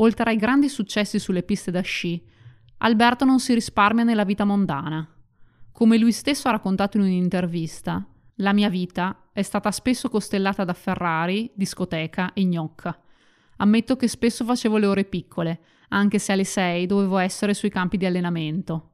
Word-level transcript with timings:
oltre 0.00 0.30
ai 0.30 0.36
grandi 0.36 0.68
successi 0.68 1.18
sulle 1.18 1.42
piste 1.42 1.70
da 1.70 1.80
sci, 1.80 2.22
Alberto 2.78 3.24
non 3.24 3.40
si 3.40 3.54
risparmia 3.54 4.04
nella 4.04 4.24
vita 4.24 4.44
mondana. 4.44 5.06
Come 5.72 5.98
lui 5.98 6.12
stesso 6.12 6.48
ha 6.48 6.52
raccontato 6.52 6.96
in 6.96 7.04
un'intervista, 7.04 8.04
la 8.36 8.52
mia 8.52 8.68
vita 8.68 9.28
è 9.32 9.42
stata 9.42 9.70
spesso 9.70 10.08
costellata 10.08 10.64
da 10.64 10.72
Ferrari, 10.72 11.50
discoteca 11.54 12.32
e 12.32 12.44
gnocca. 12.44 12.96
Ammetto 13.56 13.96
che 13.96 14.08
spesso 14.08 14.44
facevo 14.44 14.76
le 14.76 14.86
ore 14.86 15.04
piccole, 15.04 15.60
anche 15.88 16.18
se 16.18 16.32
alle 16.32 16.44
6 16.44 16.86
dovevo 16.86 17.18
essere 17.18 17.54
sui 17.54 17.70
campi 17.70 17.96
di 17.96 18.06
allenamento. 18.06 18.90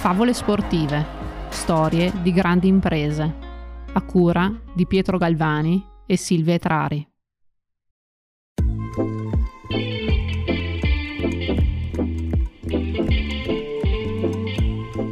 Favole 0.00 0.32
sportive, 0.32 1.04
storie 1.50 2.10
di 2.22 2.32
grandi 2.32 2.68
imprese, 2.68 3.34
a 3.92 4.00
cura 4.00 4.50
di 4.72 4.86
Pietro 4.86 5.18
Galvani 5.18 5.84
e 6.06 6.16
Silvia 6.16 6.54
Etrari. 6.54 7.06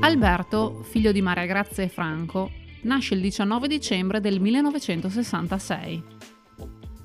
Alberto, 0.01 0.83
figlio 0.84 1.12
di 1.12 1.20
Maria 1.20 1.45
Grazia 1.45 1.83
e 1.83 1.89
Franco, 1.89 2.50
nasce 2.84 3.12
il 3.12 3.20
19 3.20 3.69
dicembre 3.69 4.23
del 4.23 4.41
1966. 4.41 6.02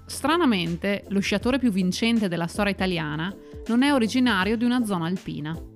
Stranamente, 0.05 1.03
lo 1.09 1.19
sciatore 1.19 1.59
più 1.59 1.69
vincente 1.69 2.29
della 2.29 2.47
storia 2.47 2.71
italiana 2.71 3.35
non 3.67 3.83
è 3.83 3.91
originario 3.91 4.55
di 4.55 4.63
una 4.63 4.85
zona 4.85 5.05
alpina. 5.05 5.71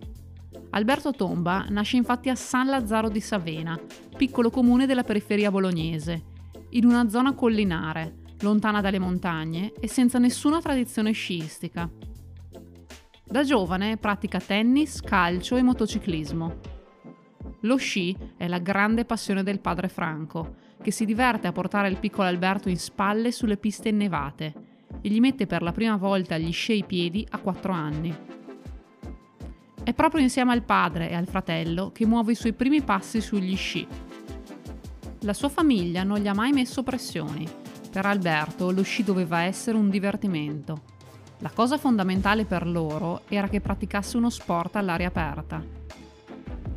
Alberto 0.72 1.12
Tomba 1.12 1.66
nasce 1.70 1.98
infatti 1.98 2.30
a 2.30 2.36
San 2.36 2.68
Lazzaro 2.68 3.10
di 3.10 3.22
Savena, 3.22 3.80
piccolo 4.16 4.50
comune 4.50 4.86
della 4.86 5.04
periferia 5.04 5.50
bolognese, 5.50 6.24
in 6.72 6.86
una 6.86 7.10
zona 7.10 7.34
collinare, 7.34 8.18
lontana 8.42 8.82
dalle 8.82 9.00
montagne 9.00 9.72
e 9.80 9.88
senza 9.88 10.20
nessuna 10.20 10.62
tradizione 10.62 11.12
sciistica. 11.12 11.90
Da 13.24 13.44
giovane 13.44 13.98
pratica 13.98 14.40
tennis, 14.40 15.02
calcio 15.02 15.56
e 15.56 15.64
motociclismo. 15.64 16.60
Lo 17.62 17.76
sci 17.78 18.16
è 18.38 18.48
la 18.48 18.60
grande 18.60 19.06
passione 19.06 19.44
del 19.44 19.60
padre 19.60 19.88
Franco, 19.88 20.56
che 20.82 20.92
si 20.92 21.06
diverte 21.06 21.48
a 21.48 21.52
portare 21.52 21.90
il 21.90 21.98
piccolo 21.98 22.28
Alberto 22.28 22.70
in 22.70 22.78
spalle 22.78 23.32
sulle 23.32 23.58
piste 23.58 23.90
innevate 23.90 24.54
e 25.02 25.10
gli 25.10 25.20
mette 25.20 25.48
per 25.48 25.62
la 25.62 25.72
prima 25.72 25.98
volta 25.98 26.38
gli 26.38 26.52
sci 26.52 26.74
ai 26.74 26.86
piedi 26.86 27.26
a 27.32 27.40
4 27.40 27.74
anni. 27.74 28.16
È 29.88 29.94
proprio 29.94 30.22
insieme 30.22 30.52
al 30.52 30.64
padre 30.64 31.10
e 31.10 31.16
al 31.16 31.28
fratello 31.28 31.94
che 31.94 32.06
muove 32.06 32.34
i 32.34 32.36
suoi 32.36 32.52
primi 32.52 32.82
passi 32.82 33.22
sugli 33.22 33.56
sci. 33.56 33.88
La 35.22 35.32
sua 35.32 35.48
famiglia 35.48 36.04
non 36.04 36.18
gli 36.18 36.28
ha 36.28 36.34
mai 36.34 36.52
messo 36.52 36.84
pressioni. 36.84 37.48
Per 37.90 38.06
Alberto 38.06 38.70
lo 38.72 38.82
sci 38.82 39.06
doveva 39.06 39.44
essere 39.44 39.78
un 39.78 39.90
divertimento. 39.90 40.82
La 41.38 41.52
cosa 41.52 41.78
fondamentale 41.78 42.44
per 42.44 42.68
loro 42.68 43.22
era 43.30 43.48
che 43.48 43.62
praticasse 43.62 44.18
uno 44.18 44.30
sport 44.30 44.76
all'aria 44.76 45.08
aperta 45.08 45.64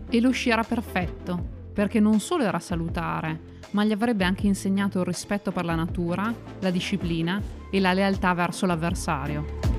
e 0.08 0.20
lo 0.20 0.30
sci 0.30 0.50
era 0.50 0.62
perfetto, 0.62 1.44
perché 1.72 1.98
non 1.98 2.20
solo 2.20 2.44
era 2.44 2.60
salutare, 2.60 3.58
ma 3.70 3.82
gli 3.82 3.90
avrebbe 3.90 4.22
anche 4.22 4.46
insegnato 4.46 5.00
il 5.00 5.06
rispetto 5.06 5.50
per 5.50 5.64
la 5.64 5.74
natura, 5.74 6.32
la 6.60 6.70
disciplina 6.70 7.42
e 7.72 7.80
la 7.80 7.92
lealtà 7.92 8.32
verso 8.34 8.66
l'avversario. 8.66 9.69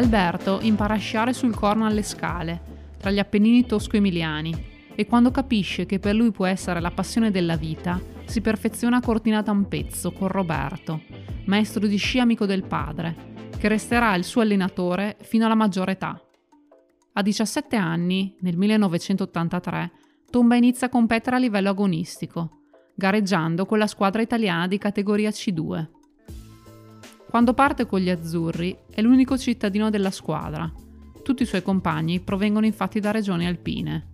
Alberto 0.00 0.60
impara 0.62 0.94
a 0.94 0.96
sciare 0.98 1.34
sul 1.34 1.54
corno 1.54 1.84
alle 1.84 2.02
scale, 2.02 2.62
tra 2.96 3.10
gli 3.10 3.18
Appennini 3.18 3.66
tosco-emiliani, 3.66 4.68
e 4.94 5.04
quando 5.04 5.30
capisce 5.30 5.84
che 5.84 5.98
per 5.98 6.14
lui 6.14 6.30
può 6.30 6.46
essere 6.46 6.80
la 6.80 6.90
passione 6.90 7.30
della 7.30 7.56
vita, 7.56 8.00
si 8.24 8.40
perfeziona 8.40 8.96
a 8.96 9.00
Cortina 9.02 9.42
d'Ampezzo 9.42 10.10
con 10.12 10.28
Roberto, 10.28 11.02
maestro 11.44 11.86
di 11.86 11.98
sci 11.98 12.18
amico 12.18 12.46
del 12.46 12.64
padre, 12.64 13.48
che 13.58 13.68
resterà 13.68 14.14
il 14.14 14.24
suo 14.24 14.40
allenatore 14.40 15.18
fino 15.20 15.44
alla 15.44 15.54
maggiore 15.54 15.92
età. 15.92 16.18
A 17.12 17.20
17 17.22 17.76
anni, 17.76 18.34
nel 18.40 18.56
1983, 18.56 19.92
Tomba 20.30 20.56
inizia 20.56 20.86
a 20.86 20.90
competere 20.90 21.36
a 21.36 21.40
livello 21.40 21.68
agonistico, 21.68 22.62
gareggiando 22.94 23.66
con 23.66 23.76
la 23.76 23.86
squadra 23.86 24.22
italiana 24.22 24.66
di 24.66 24.78
categoria 24.78 25.28
C2. 25.28 25.88
Quando 27.30 27.54
parte 27.54 27.86
con 27.86 28.00
gli 28.00 28.10
azzurri 28.10 28.76
è 28.90 29.00
l'unico 29.00 29.38
cittadino 29.38 29.88
della 29.88 30.10
squadra. 30.10 30.68
Tutti 31.22 31.44
i 31.44 31.46
suoi 31.46 31.62
compagni 31.62 32.18
provengono 32.18 32.66
infatti 32.66 32.98
da 32.98 33.12
regioni 33.12 33.46
alpine. 33.46 34.08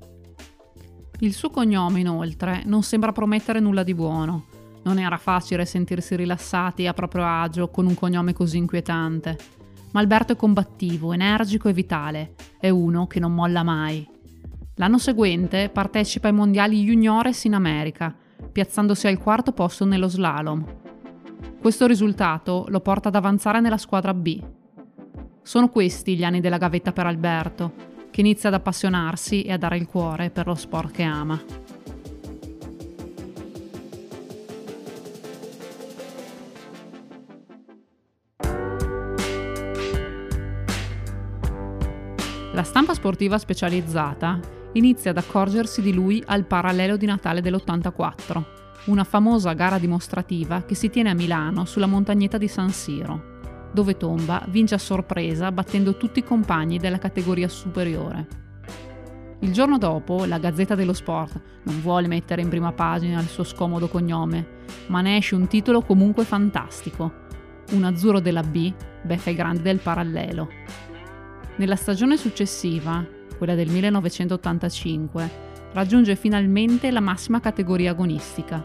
Il 1.21 1.33
suo 1.33 1.49
cognome, 1.49 2.01
inoltre, 2.01 2.61
non 2.67 2.83
sembra 2.83 3.13
promettere 3.13 3.59
nulla 3.59 3.83
di 3.85 3.95
buono, 3.95 4.45
non 4.83 4.99
era 4.99 5.17
facile 5.17 5.65
sentirsi 5.65 6.15
rilassati 6.15 6.87
a 6.87 6.93
proprio 6.93 7.25
agio 7.25 7.71
con 7.71 7.87
un 7.87 7.95
cognome 7.95 8.35
così 8.35 8.59
inquietante. 8.59 9.39
Ma 9.93 10.01
Alberto 10.01 10.35
è 10.35 10.37
combattivo, 10.37 11.15
energico 11.15 11.71
e 11.71 11.73
vitale. 11.73 12.35
È 12.61 12.69
uno 12.69 13.07
che 13.07 13.19
non 13.19 13.33
molla 13.33 13.63
mai. 13.63 14.07
L'anno 14.75 14.99
seguente 14.99 15.71
partecipa 15.71 16.29
ai 16.29 16.35
mondiali 16.35 16.83
juniores 16.83 17.45
in 17.45 17.55
America, 17.55 18.15
piazzandosi 18.53 19.07
al 19.07 19.17
quarto 19.17 19.53
posto 19.53 19.87
nello 19.87 20.07
slalom. 20.07 20.85
Questo 21.61 21.87
risultato 21.87 22.67
lo 22.69 22.81
porta 22.81 23.09
ad 23.09 23.15
avanzare 23.17 23.61
nella 23.61 23.77
squadra 23.77 24.15
B. 24.15 24.41
Sono 25.43 25.69
questi 25.69 26.17
gli 26.17 26.25
anni 26.25 26.41
della 26.41 26.59
gavetta 26.59 26.93
per 26.93 27.07
Alberto, 27.07 27.73
che 28.11 28.21
inizia 28.21 28.49
ad 28.49 28.55
appassionarsi 28.55 29.43
e 29.43 29.53
a 29.53 29.59
dare 29.59 29.77
il 29.77 29.87
cuore 29.87 30.31
per 30.31 30.47
lo 30.47 30.55
sport 30.55 30.91
che 30.91 31.03
ama. 31.03 31.41
La 42.53 42.63
stampa 42.63 42.95
sportiva 42.95 43.37
specializzata 43.37 44.41
inizia 44.73 45.11
ad 45.11 45.19
accorgersi 45.19 45.83
di 45.83 45.93
lui 45.93 46.23
al 46.27 46.47
parallelo 46.47 46.97
di 46.97 47.05
Natale 47.05 47.43
dell'84, 47.43 48.66
una 48.87 49.05
famosa 49.05 49.53
gara 49.53 49.79
dimostrativa 49.79 50.63
che 50.63 50.75
si 50.75 50.91
tiene 50.91 51.11
a 51.11 51.15
Milano 51.15 51.65
sulla 51.65 51.87
montagnetta 51.87 52.39
di 52.39 52.49
San 52.49 52.71
Siro, 52.71 53.35
dove 53.73 53.97
Tomba 53.97 54.45
vince 54.49 54.75
a 54.75 54.79
sorpresa 54.79 55.51
battendo 55.53 55.97
tutti 55.97 56.21
i 56.21 56.25
compagni 56.25 56.79
della 56.79 56.99
categoria 56.99 57.49
superiore. 57.49 58.45
Il 59.41 59.53
giorno 59.53 59.77
dopo, 59.77 60.25
la 60.25 60.39
Gazzetta 60.39 60.75
dello 60.75 60.95
Sport 60.95 61.41
non 61.65 61.81
vuole 61.81 62.07
mettere 62.07 62.41
in 62.41 62.49
prima 62.49 62.73
pagina 62.73 63.21
il 63.21 63.29
suo 63.29 63.45
scomodo 63.45 63.89
cognome, 63.89 64.47
ma 64.87 65.01
ne 65.01 65.19
esce 65.19 65.35
un 65.35 65.47
titolo 65.47 65.83
comunque 65.83 66.25
fantastico. 66.25 67.25
Un 67.73 67.85
azzurro 67.85 68.21
della 68.21 68.43
B 68.43 68.73
beffa 69.03 69.31
i 69.31 69.35
grandi 69.35 69.63
del 69.63 69.81
parallelo. 69.81 70.49
Nella 71.57 71.77
stagione 71.77 72.17
successiva, 72.17 73.05
quella 73.37 73.55
del 73.55 73.69
1985, 73.69 75.46
raggiunge 75.77 76.17
finalmente 76.17 76.91
la 76.91 77.01
massima 77.01 77.39
categoria 77.39 77.91
agonistica 77.91 78.65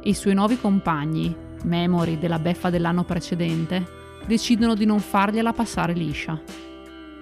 e 0.00 0.08
i 0.08 0.14
suoi 0.14 0.32
nuovi 0.32 0.58
compagni, 0.58 1.36
memori 1.64 2.18
della 2.18 2.38
beffa 2.38 2.70
dell'anno 2.70 3.04
precedente, 3.04 3.84
decidono 4.24 4.74
di 4.74 4.86
non 4.86 5.00
fargliela 5.00 5.52
passare 5.52 5.92
liscia. 5.92 6.40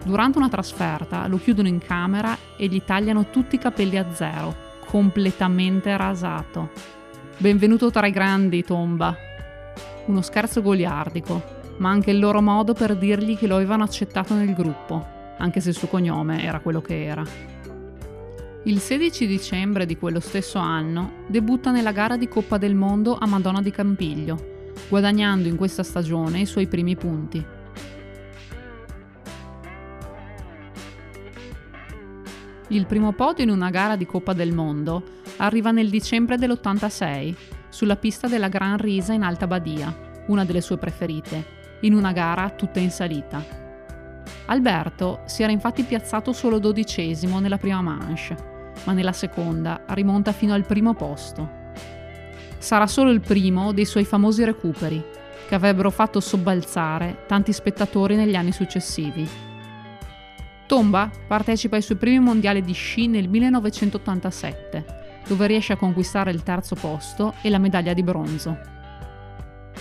Durante 0.04 0.38
una 0.38 0.48
trasferta 0.48 1.26
lo 1.26 1.38
chiudono 1.38 1.66
in 1.66 1.80
camera 1.80 2.38
e 2.56 2.68
gli 2.68 2.80
tagliano 2.84 3.28
tutti 3.30 3.56
i 3.56 3.58
capelli 3.58 3.98
a 3.98 4.06
zero, 4.12 4.54
completamente 4.86 5.96
rasato. 5.96 6.70
Benvenuto 7.36 7.90
tra 7.90 8.06
i 8.06 8.12
grandi, 8.12 8.62
Tomba. 8.62 9.16
Uno 10.06 10.22
scherzo 10.22 10.62
goliardico, 10.62 11.42
ma 11.78 11.90
anche 11.90 12.12
il 12.12 12.20
loro 12.20 12.40
modo 12.40 12.72
per 12.72 12.96
dirgli 12.96 13.36
che 13.36 13.48
lo 13.48 13.56
avevano 13.56 13.82
accettato 13.82 14.32
nel 14.34 14.54
gruppo, 14.54 15.04
anche 15.38 15.58
se 15.58 15.70
il 15.70 15.74
suo 15.74 15.88
cognome 15.88 16.44
era 16.44 16.60
quello 16.60 16.80
che 16.80 17.04
era. 17.04 17.54
Il 18.66 18.80
16 18.80 19.26
dicembre 19.26 19.84
di 19.84 19.98
quello 19.98 20.20
stesso 20.20 20.58
anno 20.58 21.24
debutta 21.26 21.70
nella 21.70 21.92
gara 21.92 22.16
di 22.16 22.28
Coppa 22.28 22.56
del 22.56 22.74
Mondo 22.74 23.14
a 23.14 23.26
Madonna 23.26 23.60
di 23.60 23.70
Campiglio, 23.70 24.72
guadagnando 24.88 25.48
in 25.48 25.56
questa 25.56 25.82
stagione 25.82 26.40
i 26.40 26.46
suoi 26.46 26.66
primi 26.66 26.96
punti. 26.96 27.44
Il 32.68 32.86
primo 32.86 33.12
podio 33.12 33.44
in 33.44 33.50
una 33.50 33.68
gara 33.68 33.96
di 33.96 34.06
Coppa 34.06 34.32
del 34.32 34.54
Mondo 34.54 35.20
arriva 35.36 35.70
nel 35.70 35.90
dicembre 35.90 36.38
dell'86, 36.38 37.34
sulla 37.68 37.96
pista 37.96 38.28
della 38.28 38.48
Gran 38.48 38.78
Risa 38.78 39.12
in 39.12 39.24
Alta 39.24 39.46
Badia, 39.46 39.94
una 40.28 40.46
delle 40.46 40.62
sue 40.62 40.78
preferite, 40.78 41.44
in 41.82 41.92
una 41.92 42.12
gara 42.12 42.48
tutta 42.48 42.80
in 42.80 42.90
salita. 42.90 43.44
Alberto 44.46 45.20
si 45.26 45.42
era 45.42 45.52
infatti 45.52 45.82
piazzato 45.82 46.32
solo 46.32 46.58
dodicesimo 46.58 47.40
nella 47.40 47.58
prima 47.58 47.82
manche, 47.82 48.52
ma 48.84 48.92
nella 48.92 49.12
seconda 49.12 49.82
rimonta 49.88 50.32
fino 50.32 50.54
al 50.54 50.64
primo 50.64 50.94
posto. 50.94 51.62
Sarà 52.58 52.86
solo 52.86 53.10
il 53.10 53.20
primo 53.20 53.72
dei 53.72 53.84
suoi 53.84 54.04
famosi 54.04 54.44
recuperi, 54.44 55.04
che 55.46 55.54
avrebbero 55.54 55.90
fatto 55.90 56.20
sobbalzare 56.20 57.24
tanti 57.26 57.52
spettatori 57.52 58.16
negli 58.16 58.34
anni 58.34 58.52
successivi. 58.52 59.28
Tomba 60.66 61.10
partecipa 61.26 61.76
ai 61.76 61.82
suoi 61.82 61.98
primi 61.98 62.18
mondiali 62.18 62.62
di 62.62 62.72
sci 62.72 63.06
nel 63.06 63.28
1987, 63.28 64.84
dove 65.26 65.46
riesce 65.46 65.74
a 65.74 65.76
conquistare 65.76 66.30
il 66.30 66.42
terzo 66.42 66.74
posto 66.74 67.34
e 67.42 67.50
la 67.50 67.58
medaglia 67.58 67.92
di 67.92 68.02
bronzo. 68.02 68.58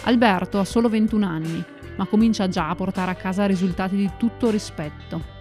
Alberto 0.03 0.59
ha 0.59 0.65
solo 0.65 0.89
21 0.89 1.25
anni, 1.25 1.63
ma 1.95 2.05
comincia 2.05 2.50
già 2.50 2.69
a 2.69 2.75
portare 2.75 3.11
a 3.11 3.15
casa 3.15 3.45
risultati 3.45 3.95
di 3.95 4.11
tutto 4.17 4.50
rispetto. 4.50 5.32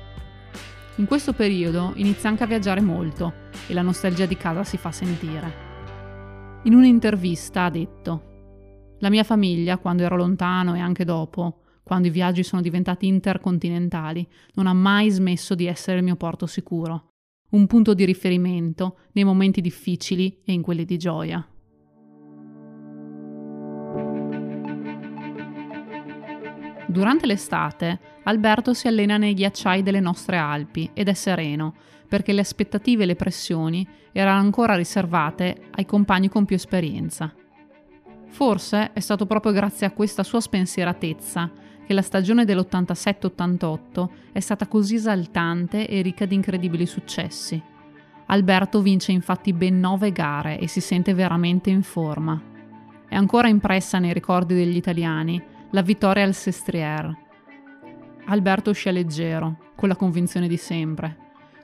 In 0.97 1.07
questo 1.07 1.33
periodo 1.33 1.93
inizia 1.97 2.29
anche 2.29 2.43
a 2.43 2.47
viaggiare 2.47 2.83
molto 2.83 3.33
e 3.67 3.73
la 3.73 3.81
nostalgia 3.81 4.27
di 4.27 4.37
casa 4.37 4.63
si 4.63 4.77
fa 4.77 4.93
sentire. 4.93 5.71
In 6.65 6.75
un'intervista 6.75 7.65
ha 7.65 7.71
detto 7.71 8.31
La 8.99 9.09
mia 9.09 9.25
famiglia, 9.25 9.79
quando 9.79 10.03
ero 10.03 10.17
lontano 10.17 10.75
e 10.75 10.81
anche 10.81 11.05
dopo, 11.05 11.63
quando 11.83 12.09
i 12.09 12.11
viaggi 12.11 12.43
sono 12.43 12.61
diventati 12.61 13.07
intercontinentali, 13.07 14.29
non 14.55 14.67
ha 14.67 14.75
mai 14.75 15.09
smesso 15.09 15.55
di 15.55 15.67
essere 15.67 15.97
il 15.97 16.05
mio 16.05 16.17
porto 16.17 16.47
sicuro, 16.47 17.15
un 17.51 17.67
punto 17.67 17.95
di 17.95 18.05
riferimento 18.05 18.99
nei 19.13 19.25
momenti 19.25 19.63
difficili 19.63 20.43
e 20.45 20.53
in 20.53 20.61
quelli 20.61 20.85
di 20.85 20.99
gioia. 20.99 21.47
Durante 26.87 27.27
l'estate, 27.27 28.12
Alberto 28.25 28.73
si 28.75 28.87
allena 28.87 29.17
nei 29.17 29.35
ghiacciai 29.35 29.83
delle 29.83 30.01
nostre 30.01 30.37
Alpi 30.37 30.91
ed 30.95 31.09
è 31.09 31.15
sereno, 31.15 31.75
perché 32.09 32.33
le 32.33 32.43
aspettative 32.43 33.03
e 33.03 33.07
le 33.07 33.17
pressioni 33.17 33.87
erano 34.13 34.41
ancora 34.41 34.77
riservate 34.77 35.69
ai 35.73 35.87
compagni 35.87 36.29
con 36.29 36.45
più 36.45 36.55
esperienza. 36.55 37.35
Forse 38.29 38.93
è 38.93 39.01
stato 39.01 39.27
proprio 39.27 39.53
grazie 39.53 39.87
a 39.87 39.93
questa 39.93 40.23
sua 40.23 40.41
spensieratezza 40.41 41.51
che 41.85 41.93
la 41.95 42.03
stagione 42.03 42.45
dell'87-88 42.45 44.09
è 44.33 44.41
stata 44.41 44.67
così 44.69 44.95
esaltante 44.95 45.89
e 45.89 46.01
ricca 46.01 46.25
di 46.25 46.35
incredibili 46.35 46.87
successi. 46.87 47.61
Alberto 48.27 48.81
vince 48.81 49.13
infatti 49.13 49.53
ben 49.53 49.81
nove 49.81 50.13
gare 50.13 50.59
e 50.59 50.69
si 50.69 50.81
sente 50.81 51.13
veramente 51.13 51.71
in 51.71 51.83
forma. 51.83 52.41
È 53.09 53.15
ancora 53.15 53.49
impressa 53.49 53.99
nei 53.99 54.13
ricordi 54.13 54.55
degli 54.55 54.77
italiani 54.77 55.43
la 55.71 55.83
vittoria 55.83 56.25
al 56.25 56.35
Sestriere. 56.35 57.17
Alberto 58.27 58.73
scia 58.73 58.91
leggero, 58.93 59.57
con 59.75 59.89
la 59.89 59.97
convinzione 59.97 60.47
di 60.47 60.57
sempre. 60.57 61.17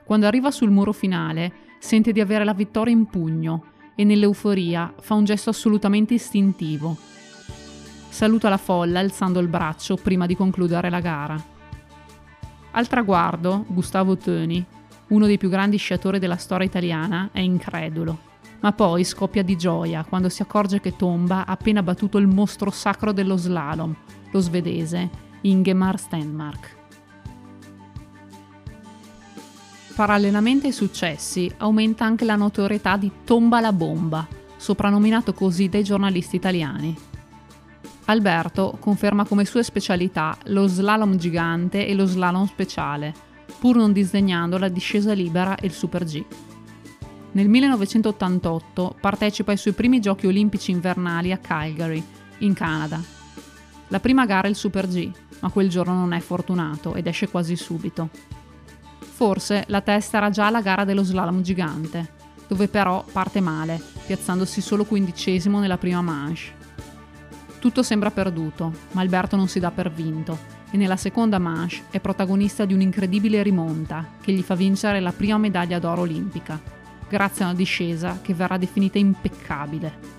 Quando 0.03 0.27
arriva 0.27 0.51
sul 0.51 0.71
muro 0.71 0.91
finale, 0.91 1.51
sente 1.79 2.11
di 2.11 2.19
avere 2.19 2.43
la 2.43 2.53
vittoria 2.53 2.93
in 2.93 3.05
pugno 3.05 3.63
e 3.95 4.03
nell'euforia 4.03 4.93
fa 4.99 5.13
un 5.13 5.23
gesto 5.23 5.49
assolutamente 5.49 6.13
istintivo, 6.13 6.97
saluta 8.09 8.49
la 8.49 8.57
folla 8.57 8.99
alzando 8.99 9.39
il 9.39 9.47
braccio 9.47 9.95
prima 9.95 10.25
di 10.25 10.35
concludere 10.35 10.89
la 10.89 10.99
gara. 10.99 11.41
Al 12.71 12.87
traguardo, 12.87 13.65
Gustavo 13.67 14.17
Töni, 14.17 14.63
uno 15.07 15.25
dei 15.25 15.37
più 15.37 15.49
grandi 15.49 15.77
sciatori 15.77 16.19
della 16.19 16.35
storia 16.35 16.67
italiana, 16.67 17.29
è 17.31 17.39
incredulo, 17.39 18.19
ma 18.59 18.73
poi 18.73 19.03
scoppia 19.03 19.43
di 19.43 19.55
gioia 19.55 20.03
quando 20.03 20.27
si 20.27 20.41
accorge 20.41 20.81
che 20.81 20.95
Tomba 20.95 21.45
ha 21.45 21.51
appena 21.51 21.81
battuto 21.81 22.17
il 22.17 22.27
mostro 22.27 22.69
sacro 22.69 23.13
dello 23.13 23.37
slalom, 23.37 23.95
lo 24.31 24.39
svedese 24.39 25.27
Ingemar 25.41 25.99
Stenmark. 25.99 26.77
Parallelamente 29.95 30.67
ai 30.67 30.73
successi, 30.73 31.51
aumenta 31.57 32.05
anche 32.05 32.23
la 32.23 32.35
notorietà 32.35 32.95
di 32.95 33.11
Tomba 33.25 33.59
la 33.59 33.73
Bomba, 33.73 34.25
soprannominato 34.55 35.33
così 35.33 35.67
dai 35.67 35.83
giornalisti 35.83 36.37
italiani. 36.37 36.95
Alberto 38.05 38.77
conferma 38.79 39.25
come 39.25 39.45
sue 39.45 39.61
specialità 39.61 40.37
lo 40.45 40.67
slalom 40.67 41.17
gigante 41.17 41.85
e 41.85 41.93
lo 41.93 42.05
slalom 42.05 42.45
speciale, 42.45 43.13
pur 43.59 43.75
non 43.75 43.91
disdegnando 43.91 44.57
la 44.57 44.69
discesa 44.69 45.13
libera 45.13 45.55
e 45.55 45.65
il 45.65 45.73
Super 45.73 46.05
G. 46.05 46.23
Nel 47.31 47.47
1988 47.47 48.95
partecipa 48.99 49.51
ai 49.51 49.57
suoi 49.57 49.73
primi 49.73 49.99
giochi 49.99 50.27
olimpici 50.27 50.71
invernali 50.71 51.31
a 51.31 51.37
Calgary, 51.37 52.03
in 52.39 52.53
Canada. 52.53 53.01
La 53.89 53.99
prima 53.99 54.25
gara 54.25 54.47
è 54.47 54.49
il 54.49 54.55
Super 54.55 54.87
G, 54.87 55.11
ma 55.39 55.49
quel 55.49 55.69
giorno 55.69 55.93
non 55.93 56.13
è 56.13 56.19
fortunato 56.19 56.95
ed 56.95 57.07
esce 57.07 57.29
quasi 57.29 57.55
subito. 57.55 58.09
Forse 58.99 59.65
la 59.67 59.81
testa 59.81 60.17
era 60.17 60.29
già 60.29 60.47
alla 60.47 60.61
gara 60.61 60.85
dello 60.85 61.03
slalom 61.03 61.41
gigante, 61.41 62.13
dove 62.47 62.67
però 62.67 63.03
parte 63.11 63.41
male, 63.41 63.81
piazzandosi 64.05 64.61
solo 64.61 64.85
quindicesimo 64.85 65.59
nella 65.59 65.77
prima 65.77 66.01
manche. 66.01 66.57
Tutto 67.59 67.83
sembra 67.83 68.11
perduto, 68.11 68.73
ma 68.91 69.01
Alberto 69.01 69.35
non 69.35 69.47
si 69.47 69.59
dà 69.59 69.71
per 69.71 69.91
vinto 69.91 70.57
e 70.71 70.77
nella 70.77 70.97
seconda 70.97 71.39
manche 71.39 71.83
è 71.89 71.99
protagonista 71.99 72.65
di 72.65 72.73
un'incredibile 72.73 73.41
rimonta 73.41 74.07
che 74.21 74.31
gli 74.31 74.41
fa 74.41 74.55
vincere 74.55 74.99
la 74.99 75.11
prima 75.11 75.37
medaglia 75.37 75.79
d'oro 75.79 76.01
olimpica, 76.01 76.61
grazie 77.07 77.43
a 77.43 77.49
una 77.49 77.57
discesa 77.57 78.19
che 78.21 78.33
verrà 78.33 78.57
definita 78.57 78.97
impeccabile. 78.97 80.17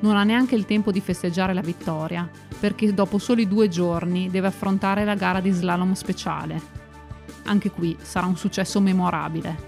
Non 0.00 0.16
ha 0.16 0.22
neanche 0.22 0.54
il 0.54 0.66
tempo 0.66 0.92
di 0.92 1.00
festeggiare 1.00 1.54
la 1.54 1.60
vittoria, 1.60 2.28
perché 2.58 2.92
dopo 2.92 3.18
soli 3.18 3.46
due 3.46 3.68
giorni 3.68 4.30
deve 4.30 4.48
affrontare 4.48 5.04
la 5.04 5.14
gara 5.14 5.40
di 5.40 5.50
slalom 5.50 5.92
speciale. 5.92 6.60
Anche 7.44 7.70
qui 7.70 7.96
sarà 8.00 8.26
un 8.26 8.36
successo 8.36 8.80
memorabile. 8.80 9.66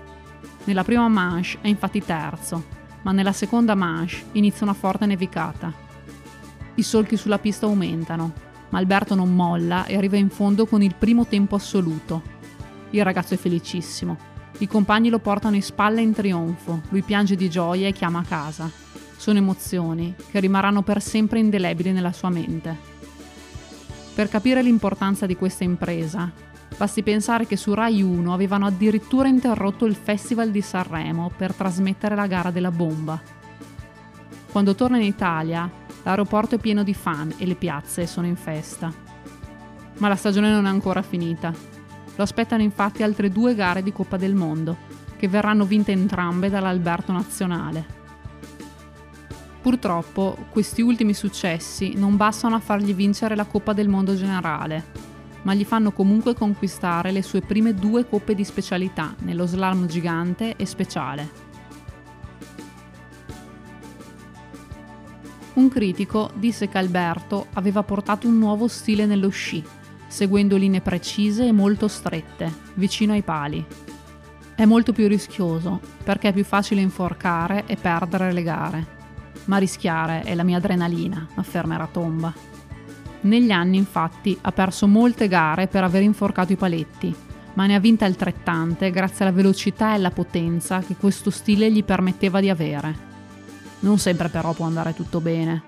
Nella 0.65 0.85
prima 0.85 1.09
manche 1.09 1.59
è 1.61 1.69
infatti 1.69 2.03
terzo, 2.05 2.65
ma 3.03 3.13
nella 3.13 3.33
seconda 3.33 3.75
manche 3.75 4.25
inizia 4.33 4.65
una 4.65 4.75
forte 4.75 5.07
nevicata 5.07 5.89
i 6.81 6.83
solchi 6.83 7.17
sulla 7.17 7.39
pista 7.39 7.67
aumentano, 7.67 8.33
ma 8.71 8.79
Alberto 8.79 9.15
non 9.15 9.35
molla 9.35 9.85
e 9.85 9.97
arriva 9.97 10.17
in 10.17 10.31
fondo 10.31 10.67
con 10.67 10.83
il 10.83 10.95
primo 10.97 11.27
tempo 11.27 11.55
assoluto. 11.55 12.23
Il 12.91 13.05
ragazzo 13.05 13.35
è 13.35 13.37
felicissimo. 13.37 14.17
I 14.59 14.67
compagni 14.67 15.11
lo 15.11 15.19
portano 15.19 15.57
in 15.57 15.63
spalla 15.63 16.01
in 16.01 16.13
trionfo, 16.13 16.81
lui 16.89 17.03
piange 17.03 17.37
di 17.37 17.51
gioia 17.51 17.87
e 17.87 17.93
chiama 17.93 18.21
a 18.21 18.25
casa. 18.25 18.71
Sono 19.21 19.37
emozioni 19.37 20.15
che 20.31 20.41
rimarranno 20.41 20.81
per 20.81 21.03
sempre 21.03 21.41
indelebili 21.41 21.93
nella 21.93 22.13
sua 22.13 22.31
mente. 22.31 22.75
Per 24.15 24.31
capire 24.31 24.63
l'importanza 24.63 25.27
di 25.27 25.37
questa 25.37 25.65
impresa, 25.65 26.33
basti 26.75 27.03
pensare 27.03 27.45
che 27.47 27.57
su 27.57 27.75
Rai 27.75 28.01
1 28.01 28.33
avevano 28.33 28.65
addirittura 28.65 29.29
interrotto 29.29 29.85
il 29.85 29.95
Festival 29.95 30.51
di 30.51 30.63
Sanremo 30.63 31.31
per 31.37 31.53
trasmettere 31.53 32.15
la 32.15 32.27
gara 32.27 32.51
della 32.51 32.71
bomba. 32.71 33.21
Quando 34.51 34.75
torna 34.75 34.97
in 34.97 35.05
Italia, 35.05 35.71
L'aeroporto 36.03 36.55
è 36.55 36.59
pieno 36.59 36.83
di 36.83 36.95
fan 36.95 37.35
e 37.37 37.45
le 37.45 37.57
piazze 37.57 38.07
sono 38.07 38.27
in 38.27 38.37
festa. 38.37 38.91
Ma 39.99 40.09
la 40.09 40.17
stagione 40.17 40.51
non 40.51 40.65
è 40.65 40.69
ancora 40.69 41.03
finita. 41.03 41.53
Lo 42.17 42.23
aspettano 42.23 42.63
infatti 42.63 43.03
altre 43.03 43.29
due 43.29 43.55
gare 43.55 43.83
di 43.83 43.93
Coppa 43.93 44.17
del 44.17 44.35
Mondo, 44.35 44.77
che 45.17 45.29
verranno 45.29 45.67
vinte 45.67 45.93
entrambe 45.93 46.49
dall'Alberto 46.49 47.13
Nazionale. 47.13 48.00
Purtroppo 49.63 50.47
questi 50.51 50.81
ultimi 50.81 51.13
successi 51.13 51.93
non 51.95 52.17
bastano 52.17 52.55
a 52.55 52.61
fargli 52.61 52.95
vincere 52.95 53.37
la 53.37 53.45
Coppa 53.45 53.75
del 53.75 53.89
Mondo 53.89 54.15
generale, 54.15 54.85
ma 55.43 55.53
gli 55.53 55.65
fanno 55.65 55.93
comunque 55.93 56.35
conquistare 56.35 57.13
le 57.13 57.23
sue 57.23 57.43
prime 57.43 57.75
due 57.75 58.09
coppe 58.09 58.35
di 58.35 58.45
specialità 58.45 59.15
nello 59.19 59.47
slalom 59.47 59.87
gigante 59.87 60.57
e 60.57 60.65
speciale. 60.65 61.49
Un 65.53 65.69
critico 65.69 66.31
disse 66.37 66.69
che 66.69 66.79
Alberto 66.79 67.49
aveva 67.53 67.83
portato 67.83 68.27
un 68.27 68.39
nuovo 68.39 68.67
stile 68.67 69.05
nello 69.05 69.29
sci, 69.29 69.63
seguendo 70.07 70.57
linee 70.57 70.81
precise 70.81 71.47
e 71.47 71.53
molto 71.53 71.87
strette, 71.87 72.51
vicino 72.75 73.13
ai 73.13 73.23
pali. 73.23 73.65
È 74.55 74.65
molto 74.65 74.93
più 74.93 75.07
rischioso, 75.07 75.81
perché 76.03 76.29
è 76.29 76.33
più 76.33 76.45
facile 76.45 76.81
inforcare 76.81 77.65
e 77.67 77.77
perdere 77.77 78.33
le 78.33 78.43
gare. 78.43 78.99
Ma 79.45 79.59
rischiare 79.59 80.23
è 80.23 80.35
la 80.35 80.45
mia 80.45 80.59
adrenalina, 80.59 81.27
affermerà 81.35 81.87
Tomba. 81.87 82.33
Negli 83.23 83.51
anni, 83.51 83.77
infatti, 83.77 84.37
ha 84.41 84.53
perso 84.53 84.87
molte 84.87 85.29
gare 85.29 85.67
per 85.67 85.85
aver 85.85 86.03
inforcato 86.03 86.53
i 86.53 86.57
paletti, 86.57 87.15
ma 87.55 87.67
ne 87.67 87.75
ha 87.75 87.81
vinte 87.81 88.05
altrettante 88.05 88.91
grazie 88.91 89.25
alla 89.25 89.35
velocità 89.35 89.91
e 89.91 89.95
alla 89.97 90.11
potenza 90.11 90.81
che 90.81 90.97
questo 90.97 91.31
stile 91.31 91.71
gli 91.71 91.85
permetteva 91.85 92.41
di 92.41 92.49
avere. 92.49 93.09
Non 93.81 93.99
sempre 93.99 94.29
però 94.29 94.53
può 94.53 94.67
andare 94.67 94.95
tutto 94.95 95.21
bene. 95.21 95.65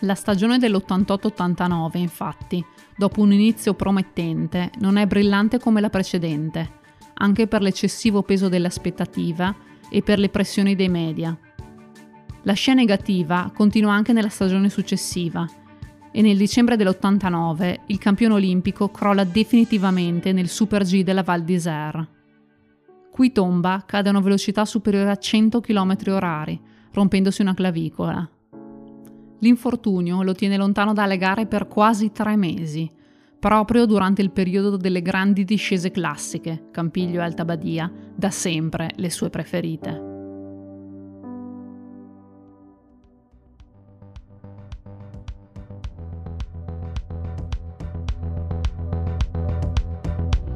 La 0.00 0.14
stagione 0.14 0.58
dell'88-89, 0.58 1.98
infatti, 1.98 2.64
dopo 2.96 3.20
un 3.20 3.32
inizio 3.32 3.74
promettente, 3.74 4.70
non 4.78 4.96
è 4.96 5.06
brillante 5.06 5.58
come 5.58 5.80
la 5.80 5.90
precedente, 5.90 6.80
anche 7.14 7.46
per 7.46 7.62
l'eccessivo 7.62 8.22
peso 8.22 8.48
dell'aspettativa 8.48 9.54
e 9.88 10.02
per 10.02 10.18
le 10.18 10.28
pressioni 10.28 10.74
dei 10.74 10.88
media. 10.88 11.36
La 12.44 12.54
scia 12.54 12.74
negativa 12.74 13.52
continua 13.54 13.92
anche 13.92 14.12
nella 14.12 14.28
stagione 14.28 14.68
successiva 14.68 15.48
e 16.10 16.22
nel 16.22 16.36
dicembre 16.36 16.76
dell'89 16.76 17.80
il 17.86 17.98
campione 17.98 18.34
olimpico 18.34 18.88
crolla 18.88 19.22
definitivamente 19.22 20.32
nel 20.32 20.48
Super 20.48 20.82
G 20.82 21.04
della 21.04 21.22
Val 21.22 21.44
d'Isère. 21.44 22.08
Qui 23.12 23.30
tomba 23.30 23.84
cade 23.86 24.08
a 24.08 24.10
una 24.10 24.20
velocità 24.20 24.64
superiore 24.64 25.10
a 25.10 25.16
100 25.16 25.60
km 25.60 25.92
h 25.92 26.58
rompendosi 26.92 27.42
una 27.42 27.54
clavicola. 27.54 28.28
L'infortunio 29.38 30.22
lo 30.22 30.34
tiene 30.34 30.56
lontano 30.56 30.92
dalle 30.92 31.18
gare 31.18 31.46
per 31.46 31.68
quasi 31.68 32.10
tre 32.10 32.36
mesi, 32.36 32.90
proprio 33.38 33.86
durante 33.86 34.20
il 34.20 34.30
periodo 34.30 34.76
delle 34.76 35.02
grandi 35.02 35.44
discese 35.44 35.90
classiche, 35.90 36.68
Campiglio 36.70 37.20
e 37.20 37.24
Alta 37.24 37.44
Badia, 37.44 37.90
da 38.14 38.30
sempre 38.30 38.90
le 38.96 39.10
sue 39.10 39.30
preferite. 39.30 40.11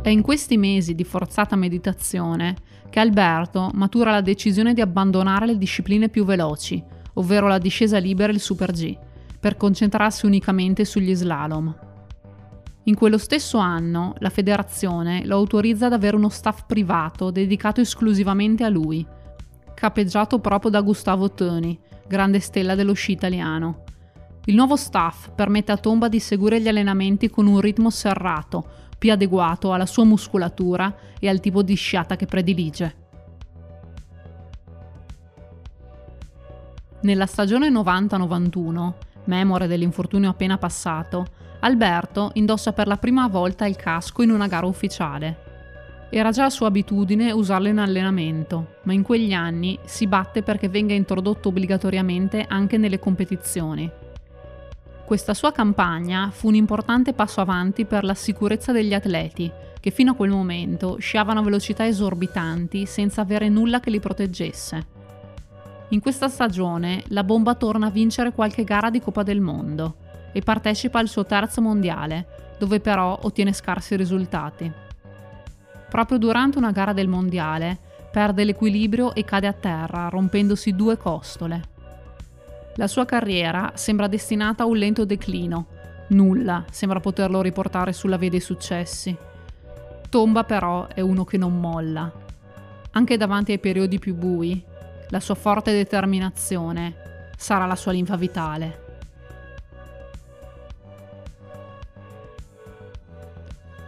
È 0.06 0.10
in 0.10 0.22
questi 0.22 0.56
mesi 0.56 0.94
di 0.94 1.02
forzata 1.02 1.56
meditazione 1.56 2.54
che 2.90 3.00
Alberto 3.00 3.72
matura 3.74 4.12
la 4.12 4.20
decisione 4.20 4.72
di 4.72 4.80
abbandonare 4.80 5.46
le 5.46 5.58
discipline 5.58 6.08
più 6.08 6.24
veloci, 6.24 6.80
ovvero 7.14 7.48
la 7.48 7.58
discesa 7.58 7.98
libera 7.98 8.30
e 8.30 8.36
il 8.36 8.40
Super 8.40 8.70
G, 8.70 8.96
per 9.40 9.56
concentrarsi 9.56 10.24
unicamente 10.24 10.84
sugli 10.84 11.12
slalom. 11.12 11.76
In 12.84 12.94
quello 12.94 13.18
stesso 13.18 13.58
anno 13.58 14.14
la 14.18 14.30
federazione 14.30 15.26
lo 15.26 15.34
autorizza 15.34 15.86
ad 15.86 15.94
avere 15.94 16.14
uno 16.14 16.28
staff 16.28 16.66
privato 16.66 17.32
dedicato 17.32 17.80
esclusivamente 17.80 18.62
a 18.62 18.68
lui, 18.68 19.04
capeggiato 19.74 20.38
proprio 20.38 20.70
da 20.70 20.82
Gustavo 20.82 21.32
Toni, 21.32 21.76
grande 22.06 22.38
stella 22.38 22.76
dello 22.76 22.92
sci 22.92 23.10
italiano. 23.10 23.82
Il 24.44 24.54
nuovo 24.54 24.76
staff 24.76 25.30
permette 25.34 25.72
a 25.72 25.76
Tomba 25.76 26.06
di 26.06 26.20
seguire 26.20 26.60
gli 26.60 26.68
allenamenti 26.68 27.28
con 27.28 27.48
un 27.48 27.58
ritmo 27.58 27.90
serrato, 27.90 28.84
più 28.98 29.12
adeguato 29.12 29.72
alla 29.72 29.86
sua 29.86 30.04
muscolatura 30.04 30.94
e 31.18 31.28
al 31.28 31.40
tipo 31.40 31.62
di 31.62 31.74
sciata 31.74 32.16
che 32.16 32.26
predilige. 32.26 33.04
Nella 37.02 37.26
stagione 37.26 37.68
90-91, 37.70 38.92
memore 39.24 39.66
dell'infortunio 39.66 40.30
appena 40.30 40.58
passato, 40.58 41.26
Alberto 41.60 42.30
indossa 42.34 42.72
per 42.72 42.86
la 42.86 42.96
prima 42.96 43.28
volta 43.28 43.66
il 43.66 43.76
casco 43.76 44.22
in 44.22 44.30
una 44.30 44.46
gara 44.46 44.66
ufficiale. 44.66 45.44
Era 46.10 46.30
già 46.30 46.48
sua 46.50 46.68
abitudine 46.68 47.32
usarlo 47.32 47.68
in 47.68 47.78
allenamento, 47.78 48.76
ma 48.84 48.92
in 48.92 49.02
quegli 49.02 49.32
anni 49.32 49.78
si 49.84 50.06
batte 50.06 50.42
perché 50.42 50.68
venga 50.68 50.94
introdotto 50.94 51.48
obbligatoriamente 51.48 52.44
anche 52.48 52.78
nelle 52.78 52.98
competizioni. 52.98 53.90
Questa 55.06 55.34
sua 55.34 55.52
campagna 55.52 56.30
fu 56.32 56.48
un 56.48 56.56
importante 56.56 57.12
passo 57.12 57.40
avanti 57.40 57.84
per 57.84 58.02
la 58.02 58.14
sicurezza 58.14 58.72
degli 58.72 58.92
atleti, 58.92 59.48
che 59.78 59.92
fino 59.92 60.10
a 60.10 60.14
quel 60.16 60.30
momento 60.30 60.96
sciavano 60.98 61.38
a 61.38 61.42
velocità 61.44 61.86
esorbitanti 61.86 62.86
senza 62.86 63.20
avere 63.20 63.48
nulla 63.48 63.78
che 63.78 63.90
li 63.90 64.00
proteggesse. 64.00 64.86
In 65.90 66.00
questa 66.00 66.26
stagione 66.26 67.04
la 67.10 67.22
bomba 67.22 67.54
torna 67.54 67.86
a 67.86 67.90
vincere 67.90 68.32
qualche 68.32 68.64
gara 68.64 68.90
di 68.90 69.00
Coppa 69.00 69.22
del 69.22 69.40
Mondo 69.40 69.98
e 70.32 70.40
partecipa 70.40 70.98
al 70.98 71.06
suo 71.06 71.24
terzo 71.24 71.60
mondiale, 71.60 72.56
dove 72.58 72.80
però 72.80 73.16
ottiene 73.22 73.52
scarsi 73.52 73.94
risultati. 73.94 74.68
Proprio 75.88 76.18
durante 76.18 76.58
una 76.58 76.72
gara 76.72 76.92
del 76.92 77.06
mondiale 77.06 77.78
perde 78.10 78.42
l'equilibrio 78.42 79.14
e 79.14 79.24
cade 79.24 79.46
a 79.46 79.52
terra, 79.52 80.08
rompendosi 80.08 80.74
due 80.74 80.96
costole. 80.96 81.74
La 82.78 82.88
sua 82.88 83.06
carriera 83.06 83.72
sembra 83.74 84.06
destinata 84.06 84.62
a 84.62 84.66
un 84.66 84.76
lento 84.76 85.06
declino. 85.06 85.68
Nulla 86.08 86.62
sembra 86.70 87.00
poterlo 87.00 87.40
riportare 87.40 87.94
sulla 87.94 88.18
via 88.18 88.28
dei 88.28 88.40
successi. 88.40 89.16
Tomba 90.10 90.44
però 90.44 90.86
è 90.86 91.00
uno 91.00 91.24
che 91.24 91.38
non 91.38 91.58
molla. 91.58 92.12
Anche 92.90 93.16
davanti 93.16 93.52
ai 93.52 93.58
periodi 93.58 93.98
più 93.98 94.14
bui, 94.14 94.62
la 95.08 95.20
sua 95.20 95.34
forte 95.34 95.72
determinazione 95.72 97.30
sarà 97.38 97.64
la 97.64 97.76
sua 97.76 97.92
linfa 97.92 98.16
vitale. 98.16 98.84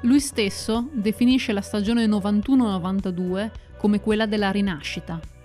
Lui 0.03 0.21
stesso 0.21 0.89
definisce 0.93 1.53
la 1.53 1.61
stagione 1.61 2.07
91-92 2.07 3.51
come 3.77 4.01
quella 4.01 4.25
della 4.25 4.51
rinascita 4.51 5.37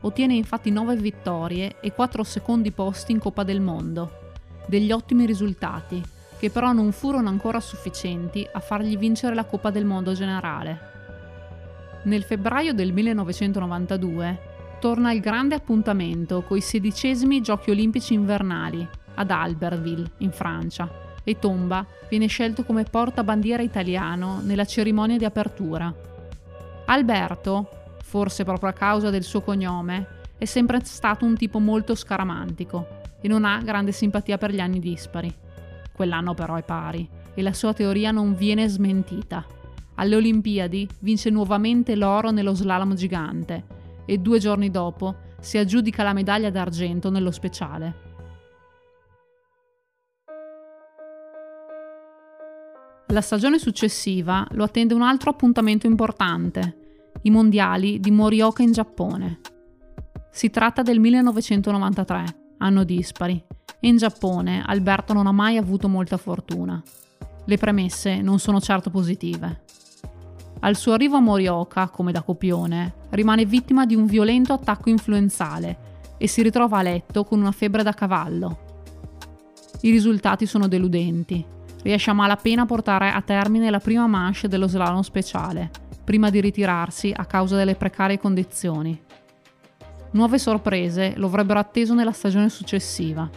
Ottiene 0.00 0.34
infatti 0.34 0.70
9 0.70 0.96
vittorie 0.96 1.76
e 1.80 1.92
4 1.92 2.22
secondi 2.22 2.70
posti 2.70 3.12
in 3.12 3.18
Coppa 3.18 3.42
del 3.42 3.60
Mondo, 3.60 4.34
degli 4.66 4.92
ottimi 4.92 5.26
risultati, 5.26 6.02
che 6.38 6.50
però 6.50 6.72
non 6.72 6.92
furono 6.92 7.28
ancora 7.28 7.60
sufficienti 7.60 8.46
a 8.52 8.60
fargli 8.60 8.96
vincere 8.96 9.34
la 9.34 9.44
Coppa 9.44 9.70
del 9.70 9.84
Mondo 9.84 10.12
generale. 10.12 10.94
Nel 12.04 12.22
febbraio 12.22 12.72
del 12.72 12.92
1992 12.92 14.54
torna 14.78 15.12
il 15.12 15.20
grande 15.20 15.54
appuntamento 15.54 16.42
coi 16.42 16.60
sedicesimi 16.60 17.40
Giochi 17.40 17.70
Olimpici 17.70 18.14
invernali 18.14 18.86
ad 19.14 19.30
Albertville, 19.30 20.10
in 20.18 20.30
Francia, 20.30 20.88
e 21.24 21.38
Tomba 21.40 21.84
viene 22.08 22.28
scelto 22.28 22.62
come 22.62 22.84
portabandiera 22.84 23.62
italiano 23.62 24.40
nella 24.42 24.64
cerimonia 24.64 25.16
di 25.16 25.24
apertura. 25.24 25.92
Alberto 26.84 27.75
forse 28.06 28.44
proprio 28.44 28.70
a 28.70 28.72
causa 28.72 29.10
del 29.10 29.24
suo 29.24 29.40
cognome, 29.40 30.06
è 30.38 30.44
sempre 30.44 30.80
stato 30.84 31.24
un 31.24 31.34
tipo 31.34 31.58
molto 31.58 31.96
scaramantico 31.96 33.00
e 33.20 33.26
non 33.26 33.44
ha 33.44 33.60
grande 33.62 33.90
simpatia 33.90 34.38
per 34.38 34.52
gli 34.52 34.60
anni 34.60 34.78
dispari. 34.78 35.34
Quell'anno 35.92 36.32
però 36.32 36.54
è 36.54 36.62
pari 36.62 37.08
e 37.34 37.42
la 37.42 37.52
sua 37.52 37.72
teoria 37.72 38.12
non 38.12 38.36
viene 38.36 38.68
smentita. 38.68 39.44
Alle 39.96 40.14
Olimpiadi 40.14 40.88
vince 41.00 41.30
nuovamente 41.30 41.96
l'oro 41.96 42.30
nello 42.30 42.54
slalom 42.54 42.94
gigante 42.94 43.64
e 44.06 44.18
due 44.18 44.38
giorni 44.38 44.70
dopo 44.70 45.16
si 45.40 45.58
aggiudica 45.58 46.04
la 46.04 46.12
medaglia 46.12 46.50
d'argento 46.50 47.10
nello 47.10 47.32
speciale. 47.32 48.04
La 53.08 53.20
stagione 53.20 53.58
successiva 53.58 54.46
lo 54.52 54.62
attende 54.62 54.94
un 54.94 55.02
altro 55.02 55.30
appuntamento 55.30 55.86
importante, 55.86 56.85
i 57.26 57.30
mondiali 57.30 57.98
di 57.98 58.12
Morioka 58.12 58.62
in 58.62 58.70
Giappone. 58.70 59.40
Si 60.30 60.48
tratta 60.48 60.82
del 60.82 61.00
1993, 61.00 62.24
anno 62.58 62.84
dispari, 62.84 63.42
e 63.80 63.88
in 63.88 63.96
Giappone 63.96 64.62
Alberto 64.64 65.12
non 65.12 65.26
ha 65.26 65.32
mai 65.32 65.56
avuto 65.56 65.88
molta 65.88 66.18
fortuna. 66.18 66.80
Le 67.44 67.56
premesse 67.56 68.20
non 68.20 68.38
sono 68.38 68.60
certo 68.60 68.90
positive. 68.90 69.64
Al 70.60 70.76
suo 70.76 70.92
arrivo 70.92 71.16
a 71.16 71.20
Morioka, 71.20 71.88
come 71.88 72.12
da 72.12 72.22
copione, 72.22 72.94
rimane 73.10 73.44
vittima 73.44 73.86
di 73.86 73.96
un 73.96 74.06
violento 74.06 74.52
attacco 74.52 74.88
influenzale 74.88 76.14
e 76.18 76.28
si 76.28 76.42
ritrova 76.42 76.78
a 76.78 76.82
letto 76.82 77.24
con 77.24 77.40
una 77.40 77.52
febbre 77.52 77.82
da 77.82 77.92
cavallo. 77.92 78.58
I 79.80 79.90
risultati 79.90 80.46
sono 80.46 80.68
deludenti. 80.68 81.44
Riesce 81.82 82.10
a 82.10 82.14
malapena 82.14 82.62
a 82.62 82.66
portare 82.66 83.10
a 83.10 83.20
termine 83.20 83.68
la 83.68 83.80
prima 83.80 84.06
manche 84.06 84.46
dello 84.48 84.68
slalom 84.68 85.00
speciale, 85.00 85.70
prima 86.06 86.30
di 86.30 86.40
ritirarsi 86.40 87.12
a 87.14 87.24
causa 87.26 87.56
delle 87.56 87.74
precarie 87.74 88.16
condizioni. 88.16 88.96
Nuove 90.12 90.38
sorprese 90.38 91.14
lo 91.16 91.26
avrebbero 91.26 91.58
atteso 91.58 91.94
nella 91.94 92.12
stagione 92.12 92.48
successiva. 92.48 93.28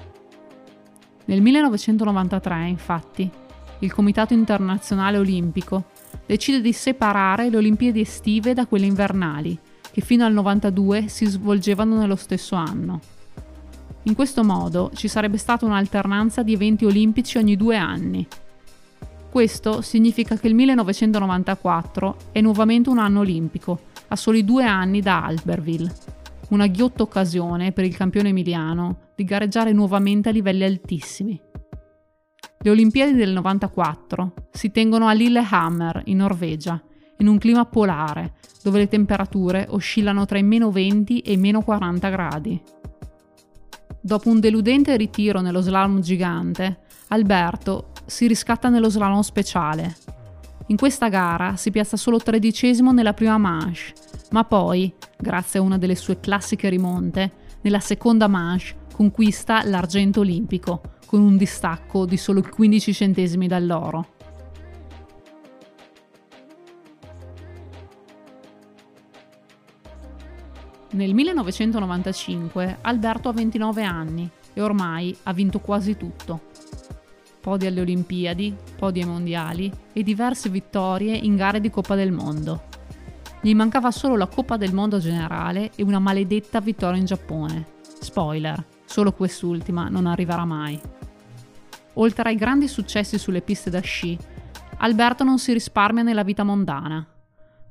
Nel 1.25 1.41
1993, 1.41 2.67
infatti, 2.67 3.29
il 3.79 3.91
Comitato 3.91 4.35
Internazionale 4.35 5.17
Olimpico 5.17 5.85
decide 6.27 6.61
di 6.61 6.71
separare 6.71 7.49
le 7.49 7.57
Olimpiadi 7.57 8.01
estive 8.01 8.53
da 8.53 8.67
quelle 8.67 8.85
invernali, 8.85 9.57
che 9.91 10.01
fino 10.01 10.23
al 10.23 10.33
92 10.33 11.07
si 11.07 11.25
svolgevano 11.25 11.97
nello 11.97 12.15
stesso 12.15 12.55
anno. 12.55 12.99
In 14.03 14.13
questo 14.13 14.43
modo 14.43 14.91
ci 14.93 15.07
sarebbe 15.07 15.37
stata 15.37 15.65
un'alternanza 15.65 16.43
di 16.43 16.53
eventi 16.53 16.85
olimpici 16.85 17.39
ogni 17.39 17.55
due 17.55 17.77
anni, 17.77 18.27
questo 19.29 19.81
significa 19.81 20.35
che 20.35 20.47
il 20.47 20.55
1994 20.55 22.15
è 22.31 22.41
nuovamente 22.41 22.89
un 22.89 22.97
anno 22.97 23.19
olimpico, 23.19 23.81
a 24.07 24.15
soli 24.15 24.43
due 24.43 24.65
anni 24.65 25.01
da 25.01 25.23
Albertville. 25.23 25.93
Una 26.49 26.65
ghiotta 26.65 27.03
occasione 27.03 27.71
per 27.71 27.85
il 27.85 27.95
campione 27.95 28.29
emiliano 28.29 29.11
di 29.15 29.23
gareggiare 29.23 29.71
nuovamente 29.71 30.29
a 30.29 30.31
livelli 30.31 30.63
altissimi. 30.63 31.39
Le 32.61 32.69
Olimpiadi 32.71 33.13
del 33.13 33.31
94 33.31 34.33
si 34.51 34.71
tengono 34.71 35.07
a 35.07 35.13
Lillehammer, 35.13 36.01
in 36.05 36.17
Norvegia, 36.17 36.81
in 37.17 37.27
un 37.27 37.37
clima 37.37 37.65
polare, 37.65 38.33
dove 38.63 38.79
le 38.79 38.87
temperature 38.87 39.67
oscillano 39.69 40.25
tra 40.25 40.39
i 40.39 40.43
meno 40.43 40.71
20 40.71 41.19
e 41.19 41.33
i 41.33 41.37
meno 41.37 41.61
40 41.61 42.09
gradi. 42.09 42.61
Dopo 44.01 44.29
un 44.29 44.39
deludente 44.39 44.97
ritiro 44.97 45.39
nello 45.39 45.61
slalom 45.61 46.01
gigante, 46.01 46.79
Alberto 47.09 47.91
si 48.09 48.27
riscatta 48.27 48.69
nello 48.69 48.89
slalom 48.89 49.21
speciale. 49.21 49.95
In 50.67 50.77
questa 50.77 51.07
gara 51.07 51.55
si 51.55 51.71
piazza 51.71 51.97
solo 51.97 52.17
tredicesimo 52.17 52.91
nella 52.91 53.13
prima 53.13 53.37
manche, 53.37 53.93
ma 54.31 54.43
poi, 54.43 54.93
grazie 55.17 55.59
a 55.59 55.63
una 55.63 55.77
delle 55.77 55.95
sue 55.95 56.19
classiche 56.19 56.69
rimonte, 56.69 57.31
nella 57.61 57.79
seconda 57.79 58.27
manche 58.27 58.75
conquista 58.93 59.63
l'argento 59.63 60.19
olimpico 60.19 60.81
con 61.05 61.21
un 61.21 61.37
distacco 61.37 62.05
di 62.05 62.17
solo 62.17 62.41
15 62.41 62.93
centesimi 62.93 63.47
dall'oro. 63.47 64.17
Nel 70.91 71.13
1995 71.13 72.79
Alberto 72.81 73.29
ha 73.29 73.33
29 73.33 73.83
anni 73.83 74.29
e 74.53 74.61
ormai 74.61 75.15
ha 75.23 75.33
vinto 75.33 75.59
quasi 75.59 75.95
tutto. 75.95 76.48
Podi 77.49 77.65
alle 77.65 77.81
Olimpiadi, 77.81 78.55
podi 78.77 79.01
ai 79.01 79.07
mondiali 79.07 79.71
e 79.91 80.03
diverse 80.03 80.49
vittorie 80.49 81.15
in 81.15 81.35
gare 81.35 81.59
di 81.59 81.71
Coppa 81.71 81.95
del 81.95 82.11
Mondo. 82.11 82.65
Gli 83.41 83.55
mancava 83.55 83.89
solo 83.89 84.15
la 84.15 84.27
Coppa 84.27 84.55
del 84.55 84.71
Mondo 84.71 84.99
generale 84.99 85.71
e 85.73 85.81
una 85.81 85.97
maledetta 85.97 86.59
vittoria 86.59 86.99
in 86.99 87.05
Giappone. 87.05 87.65
Spoiler, 87.81 88.63
solo 88.85 89.13
quest'ultima 89.13 89.89
non 89.89 90.05
arriverà 90.05 90.45
mai. 90.45 90.79
Oltre 91.93 92.29
ai 92.29 92.35
grandi 92.35 92.67
successi 92.67 93.17
sulle 93.17 93.41
piste 93.41 93.71
da 93.71 93.79
sci, 93.79 94.15
Alberto 94.77 95.23
non 95.23 95.39
si 95.39 95.51
risparmia 95.51 96.03
nella 96.03 96.23
vita 96.23 96.43
mondana. 96.43 97.03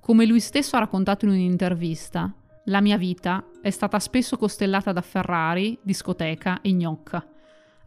Come 0.01 0.27
lui 0.27 0.41
stesso 0.41 0.75
ha 0.75 0.81
raccontato 0.81 1.25
in 1.25 1.31
un'intervista, 1.31 2.35
la 2.65 2.81
mia 2.81 2.97
vita 2.97 3.45
è 3.63 3.71
stata 3.71 4.01
spesso 4.01 4.37
costellata 4.37 4.91
da 4.91 5.03
Ferrari, 5.03 5.79
discoteca 5.81 6.63
e 6.63 6.73
gnocca. 6.73 7.25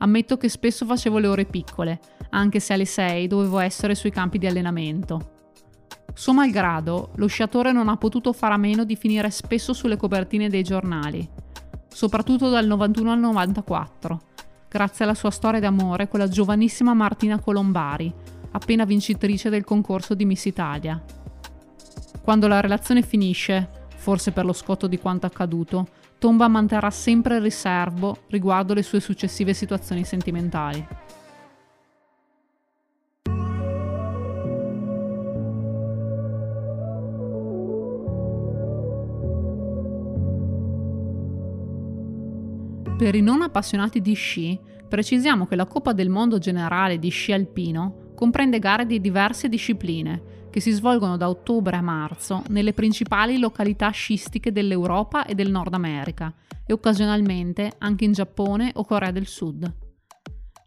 Ammetto 0.01 0.38
che 0.38 0.50
spesso 0.50 0.86
facevo 0.86 1.20
le 1.20 1.27
ore 1.27 1.46
piccole, 1.46 2.00
anche 2.31 2.60
se 2.60 2.74
alle 2.74 2.86
6 2.86 3.27
dovevo 3.27 3.60
essere 3.60 3.93
sui 3.93 4.10
campi 4.10 4.39
di 4.39 4.48
allenamento. 4.48 5.34
Suo 6.13 6.34
malgrado, 6.34 7.12
lo 7.15 7.27
sciatore 7.27 7.72
non 7.72 7.88
ha 7.88 7.98
potuto 7.98 8.34
fare 8.34 8.55
a 8.55 8.58
meno 8.58 8.84
di 8.84 8.96
finire 8.96 9.29
spesso 9.29 9.74
sulle 9.74 9.98
copertine 9.98 10.50
dei 10.50 10.63
giornali, 10.63 11.27
soprattutto 11.88 12.50
dal 12.50 12.65
91 12.65 13.12
al 13.12 13.20
94, 13.20 14.22
grazie 14.67 15.05
alla 15.05 15.13
sua 15.13 15.29
storia 15.29 15.60
d'amore 15.60 16.08
con 16.08 16.20
la 16.20 16.27
giovanissima 16.27 16.96
Martina 16.96 17.39
Colombari, 17.39 18.12
appena 18.51 18.86
vincitrice 18.86 19.50
del 19.50 19.63
concorso 19.63 20.15
di 20.15 20.25
Miss 20.25 20.46
Italia. 20.46 21.01
Quando 22.24 22.48
la 22.48 22.60
relazione 22.60 23.03
finisce, 23.03 23.70
forse 23.96 24.31
per 24.31 24.46
lo 24.46 24.53
scotto 24.53 24.88
di 24.88 24.98
quanto 24.98 25.27
accaduto, 25.27 25.88
Tomba 26.22 26.48
manterrà 26.48 26.92
sempre 26.92 27.40
riservo 27.40 28.16
riguardo 28.28 28.75
le 28.75 28.84
sue 28.84 29.00
successive 29.00 29.56
situazioni 29.56 30.04
sentimentali. 30.04 30.88
Per 42.96 43.16
i 43.16 43.22
non 43.22 43.42
appassionati 43.42 44.00
di 44.00 44.13
sci, 44.13 44.60
precisiamo 44.88 45.48
che 45.48 45.56
la 45.56 45.66
Coppa 45.66 45.92
del 45.92 46.10
Mondo 46.10 46.38
generale 46.38 47.00
di 47.00 47.10
sci 47.10 47.32
alpino 47.32 48.00
comprende 48.15 48.60
gare 48.60 48.86
di 48.86 49.01
diverse 49.01 49.50
discipline, 49.50 50.39
che 50.51 50.60
si 50.60 50.72
svolgono 50.72 51.18
da 51.18 51.30
ottobre 51.30 51.77
a 51.77 51.82
marzo 51.82 52.44
nelle 52.50 52.74
principali 52.74 53.39
località 53.39 53.89
scistiche 53.89 54.51
dell'Europa 54.51 55.25
e 55.25 55.34
del 55.34 55.50
Nord 55.50 55.74
America 55.74 56.34
e 56.65 56.74
occasionalmente 56.74 57.74
anche 57.80 58.06
in 58.06 58.12
Giappone 58.12 58.72
o 58.75 58.86
Corea 58.86 59.12
del 59.12 59.27
Sud. 59.27 59.74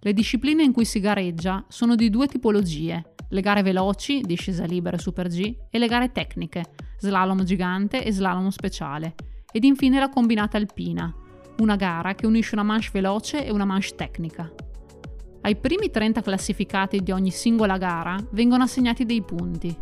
Le 0.00 0.12
discipline 0.12 0.62
in 0.62 0.72
cui 0.72 0.84
si 0.84 1.00
gareggia 1.00 1.64
sono 1.68 1.94
di 1.94 2.10
due 2.10 2.26
tipologie, 2.26 3.14
le 3.28 3.40
gare 3.40 3.62
veloci, 3.62 4.20
discesa 4.20 4.64
libera 4.64 4.96
e 4.96 5.00
super 5.00 5.28
G, 5.28 5.56
e 5.70 5.78
le 5.78 5.86
gare 5.86 6.12
tecniche, 6.12 6.64
slalom 6.98 7.42
gigante 7.44 8.04
e 8.04 8.12
slalom 8.12 8.48
speciale, 8.48 9.14
ed 9.52 9.64
infine 9.64 9.98
la 9.98 10.08
combinata 10.08 10.56
alpina, 10.56 11.12
una 11.58 11.76
gara 11.76 12.14
che 12.14 12.26
unisce 12.26 12.54
una 12.54 12.64
manche 12.64 12.90
veloce 12.92 13.44
e 13.44 13.50
una 13.50 13.64
manche 13.64 13.94
tecnica. 13.94 14.52
Ai 15.44 15.56
primi 15.56 15.90
30 15.90 16.22
classificati 16.22 17.02
di 17.02 17.10
ogni 17.10 17.30
singola 17.30 17.76
gara 17.76 18.16
vengono 18.30 18.62
assegnati 18.62 19.04
dei 19.04 19.20
punti. 19.20 19.76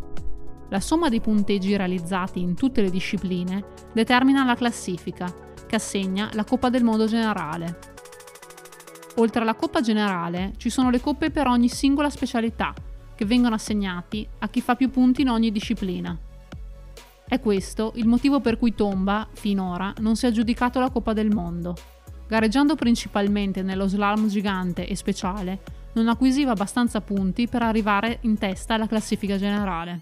La 0.70 0.80
somma 0.80 1.08
dei 1.08 1.20
punteggi 1.20 1.76
realizzati 1.76 2.40
in 2.40 2.56
tutte 2.56 2.82
le 2.82 2.90
discipline 2.90 3.64
determina 3.92 4.44
la 4.44 4.56
classifica, 4.56 5.32
che 5.64 5.76
assegna 5.76 6.30
la 6.32 6.42
Coppa 6.42 6.68
del 6.68 6.82
Mondo 6.82 7.06
generale. 7.06 7.78
Oltre 9.16 9.42
alla 9.42 9.54
Coppa 9.54 9.80
generale 9.80 10.54
ci 10.56 10.68
sono 10.68 10.90
le 10.90 11.00
coppe 11.00 11.30
per 11.30 11.46
ogni 11.46 11.68
singola 11.68 12.10
specialità, 12.10 12.74
che 13.14 13.24
vengono 13.24 13.54
assegnati 13.54 14.26
a 14.40 14.48
chi 14.48 14.60
fa 14.60 14.74
più 14.74 14.90
punti 14.90 15.20
in 15.20 15.28
ogni 15.28 15.52
disciplina. 15.52 16.18
È 17.28 17.38
questo 17.38 17.92
il 17.94 18.08
motivo 18.08 18.40
per 18.40 18.58
cui 18.58 18.74
Tomba, 18.74 19.28
finora, 19.32 19.94
non 19.98 20.16
si 20.16 20.26
è 20.26 20.28
aggiudicato 20.28 20.80
la 20.80 20.90
Coppa 20.90 21.12
del 21.12 21.32
Mondo. 21.32 21.91
Gareggiando 22.32 22.76
principalmente 22.76 23.60
nello 23.60 23.86
slalom 23.86 24.26
gigante 24.26 24.86
e 24.86 24.96
speciale, 24.96 25.60
non 25.92 26.08
acquisiva 26.08 26.52
abbastanza 26.52 27.02
punti 27.02 27.46
per 27.46 27.60
arrivare 27.60 28.20
in 28.22 28.38
testa 28.38 28.72
alla 28.72 28.86
classifica 28.86 29.36
generale. 29.36 29.98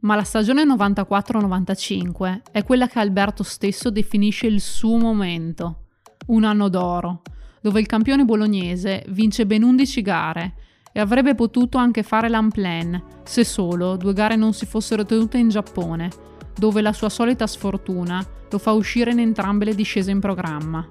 Ma 0.00 0.14
la 0.14 0.24
stagione 0.24 0.64
94-95 0.64 2.42
è 2.52 2.64
quella 2.64 2.86
che 2.86 2.98
Alberto 2.98 3.42
stesso 3.42 3.88
definisce 3.88 4.46
il 4.46 4.60
suo 4.60 4.98
momento, 4.98 5.84
un 6.26 6.44
anno 6.44 6.68
d'oro, 6.68 7.22
dove 7.62 7.80
il 7.80 7.86
campione 7.86 8.26
bolognese 8.26 9.06
vince 9.08 9.46
ben 9.46 9.62
11 9.62 10.02
gare 10.02 10.54
e 10.96 11.00
avrebbe 11.00 11.34
potuto 11.34 11.76
anche 11.76 12.02
fare 12.02 12.30
l'Amplen 12.30 13.02
se 13.22 13.44
solo 13.44 13.96
due 13.96 14.14
gare 14.14 14.34
non 14.34 14.54
si 14.54 14.64
fossero 14.64 15.04
tenute 15.04 15.36
in 15.36 15.50
Giappone, 15.50 16.08
dove 16.56 16.80
la 16.80 16.94
sua 16.94 17.10
solita 17.10 17.46
sfortuna 17.46 18.24
lo 18.48 18.56
fa 18.56 18.72
uscire 18.72 19.10
in 19.10 19.18
entrambe 19.18 19.66
le 19.66 19.74
discese 19.74 20.10
in 20.10 20.20
programma. 20.20 20.86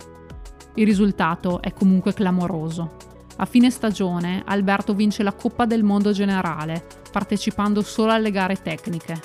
Il 0.75 0.85
risultato 0.85 1.59
è 1.59 1.73
comunque 1.73 2.13
clamoroso. 2.13 2.97
A 3.37 3.45
fine 3.45 3.71
stagione 3.71 4.43
Alberto 4.45 4.93
vince 4.93 5.23
la 5.23 5.33
Coppa 5.33 5.65
del 5.65 5.81
Mondo 5.81 6.11
generale, 6.11 6.85
partecipando 7.11 7.81
solo 7.81 8.11
alle 8.11 8.29
gare 8.29 8.61
tecniche. 8.61 9.19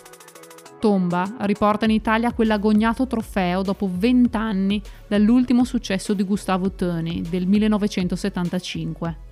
Tomba 0.79 1.31
riporta 1.41 1.85
in 1.85 1.91
Italia 1.91 2.33
quell'agognato 2.33 3.07
trofeo 3.07 3.61
dopo 3.61 3.87
20 3.93 4.35
anni 4.35 4.81
dall'ultimo 5.07 5.65
successo 5.65 6.15
di 6.15 6.23
Gustavo 6.23 6.71
Töni 6.71 7.21
del 7.29 7.47
1975 7.47 9.29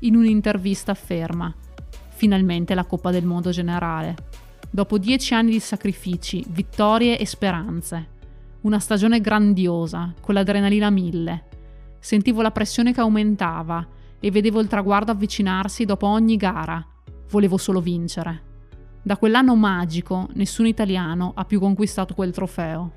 in 0.00 0.16
un'intervista 0.16 0.92
afferma 0.92 1.54
Finalmente 2.18 2.74
la 2.74 2.84
Coppa 2.84 3.12
del 3.12 3.24
Mondo 3.24 3.50
generale. 3.50 4.16
Dopo 4.68 4.98
dieci 4.98 5.34
anni 5.34 5.52
di 5.52 5.60
sacrifici, 5.60 6.44
vittorie 6.48 7.16
e 7.16 7.24
speranze. 7.24 8.08
Una 8.62 8.80
stagione 8.80 9.20
grandiosa, 9.20 10.12
con 10.20 10.34
l'adrenalina 10.34 10.90
mille. 10.90 11.44
Sentivo 12.00 12.42
la 12.42 12.50
pressione 12.50 12.92
che 12.92 12.98
aumentava 12.98 13.86
e 14.18 14.32
vedevo 14.32 14.58
il 14.58 14.66
traguardo 14.66 15.12
avvicinarsi 15.12 15.84
dopo 15.84 16.08
ogni 16.08 16.36
gara. 16.36 16.84
Volevo 17.30 17.56
solo 17.56 17.80
vincere. 17.80 18.42
Da 19.00 19.16
quell'anno 19.16 19.54
magico 19.54 20.26
nessun 20.32 20.66
italiano 20.66 21.30
ha 21.36 21.44
più 21.44 21.60
conquistato 21.60 22.14
quel 22.14 22.32
trofeo. 22.32 22.92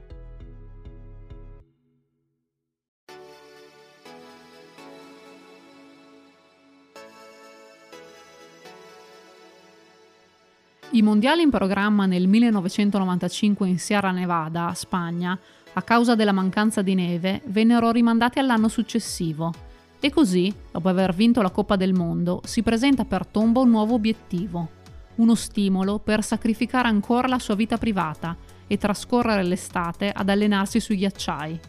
I 10.94 11.02
mondiali 11.04 11.42
in 11.42 11.50
programma 11.50 12.06
nel 12.06 12.28
1995 12.28 13.66
in 13.66 13.80
Sierra 13.80 14.12
Nevada, 14.12 14.74
Spagna, 14.76 15.40
a 15.72 15.82
causa 15.84 16.16
della 16.16 16.34
mancanza 16.34 16.82
di 16.82 16.96
neve, 16.96 17.42
vennero 17.46 17.92
rimandati 17.92 18.40
all'anno 18.40 18.68
successivo. 18.68 19.54
E 20.02 20.10
così, 20.10 20.54
dopo 20.70 20.90
aver 20.90 21.14
vinto 21.14 21.42
la 21.42 21.50
Coppa 21.50 21.78
del 21.78 21.94
Mondo, 21.94 22.42
si 22.44 22.62
presenta 22.62 23.06
per 23.06 23.26
Tomba 23.26 23.62
un 23.62 23.70
nuovo 23.70 23.94
obiettivo, 23.94 24.70
uno 25.16 25.34
stimolo 25.36 25.98
per 25.98 26.26
sacrificare 26.26 26.90
ancora 26.90 27.30
la 27.30 27.40
sua 27.40 27.56
vita 27.56 27.78
privata 27.78 28.36
e 28.68 28.78
trascorrere 28.78 29.44
l'estate 29.44 30.12
ad 30.12 30.28
allenarsi 30.28 30.82
sui 30.82 30.98
ghiacciai. 30.98 31.60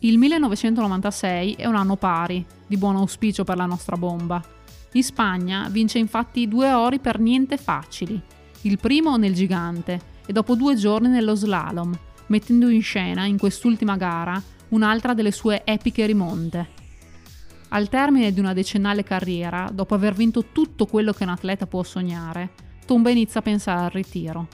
Il 0.00 0.18
1996 0.18 1.54
è 1.54 1.66
un 1.66 1.74
anno 1.74 1.96
pari, 1.96 2.46
di 2.64 2.76
buon 2.76 2.94
auspicio 2.94 3.42
per 3.42 3.56
la 3.56 3.66
nostra 3.66 3.96
bomba, 3.96 4.40
in 4.92 5.02
Spagna 5.02 5.68
vince 5.70 5.98
infatti 5.98 6.48
due 6.48 6.72
ori 6.72 6.98
per 6.98 7.18
niente 7.18 7.58
facili, 7.58 8.20
il 8.62 8.78
primo 8.78 9.16
nel 9.16 9.34
gigante 9.34 10.00
e 10.24 10.32
dopo 10.32 10.54
due 10.54 10.76
giorni 10.76 11.08
nello 11.08 11.34
slalom, 11.34 11.96
mettendo 12.26 12.68
in 12.68 12.82
scena 12.82 13.24
in 13.26 13.38
quest'ultima 13.38 13.96
gara 13.96 14.42
un'altra 14.68 15.12
delle 15.12 15.30
sue 15.30 15.62
epiche 15.64 16.06
rimonte. 16.06 16.76
Al 17.68 17.90
termine 17.90 18.32
di 18.32 18.40
una 18.40 18.54
decennale 18.54 19.04
carriera, 19.04 19.68
dopo 19.70 19.94
aver 19.94 20.14
vinto 20.14 20.46
tutto 20.52 20.86
quello 20.86 21.12
che 21.12 21.24
un 21.24 21.30
atleta 21.30 21.66
può 21.66 21.82
sognare, 21.82 22.50
Tomba 22.86 23.10
inizia 23.10 23.40
a 23.40 23.42
pensare 23.42 23.84
al 23.84 23.90
ritiro. 23.90 24.48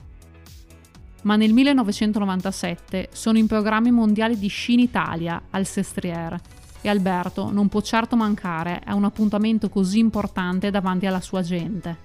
Ma 1.23 1.37
nel 1.37 1.53
1997 1.53 3.11
sono 3.13 3.39
in 3.39 3.47
programmi 3.47 3.93
mondiali 3.93 4.37
di 4.37 4.49
sci 4.49 4.73
in 4.73 4.81
Italia 4.81 5.41
al 5.51 5.65
Sestriere 5.65 6.41
e 6.85 6.91
Alberto 6.91 7.51
non 7.51 7.69
può 7.69 7.81
certo 7.81 8.15
mancare 8.15 8.83
a 8.85 8.95
un 8.95 9.05
appuntamento 9.05 9.71
così 9.71 10.01
importante 10.01 10.71
davanti 10.71 11.07
alla 11.07 11.23
sua 11.23 11.41
gente. 11.41 11.97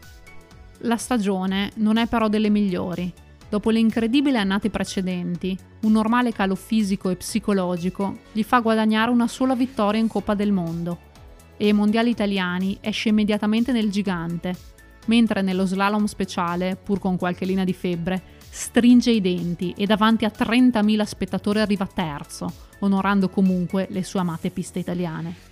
La 0.84 0.96
stagione 0.96 1.72
non 1.76 1.98
è 1.98 2.08
però 2.08 2.30
delle 2.30 2.50
migliori 2.50 3.14
dopo 3.50 3.72
le 3.72 3.80
incredibili 3.80 4.38
annate 4.38 4.70
precedenti, 4.70 5.58
un 5.82 5.92
normale 5.92 6.32
calo 6.32 6.56
fisico 6.56 7.10
e 7.10 7.16
psicologico 7.16 8.20
gli 8.32 8.44
fa 8.44 8.60
guadagnare 8.60 9.12
una 9.12 9.28
sola 9.28 9.56
vittoria 9.56 10.00
in 10.00 10.08
Coppa 10.08 10.36
del 10.36 10.52
Mondo 10.52 11.08
e 11.58 11.66
ai 11.66 11.74
mondiali 11.74 12.12
italiani 12.12 12.78
esce 12.80 13.10
immediatamente 13.10 13.74
nel 13.74 13.90
gigante, 13.90 14.56
mentre 15.08 15.42
nello 15.42 15.66
slalom 15.66 16.06
speciale, 16.06 16.78
pur 16.82 17.00
con 17.00 17.18
qualche 17.18 17.44
linea 17.44 17.66
di 17.66 17.74
febbre, 17.74 18.22
stringe 18.50 19.12
i 19.12 19.22
denti 19.22 19.74
e 19.78 19.86
davanti 19.86 20.26
a 20.26 20.32
30.000 20.36 21.04
spettatori 21.04 21.60
arriva 21.60 21.86
terzo, 21.86 22.52
onorando 22.80 23.30
comunque 23.30 23.88
le 23.90 24.04
sue 24.04 24.20
amate 24.20 24.50
piste 24.50 24.80
italiane. 24.80 25.48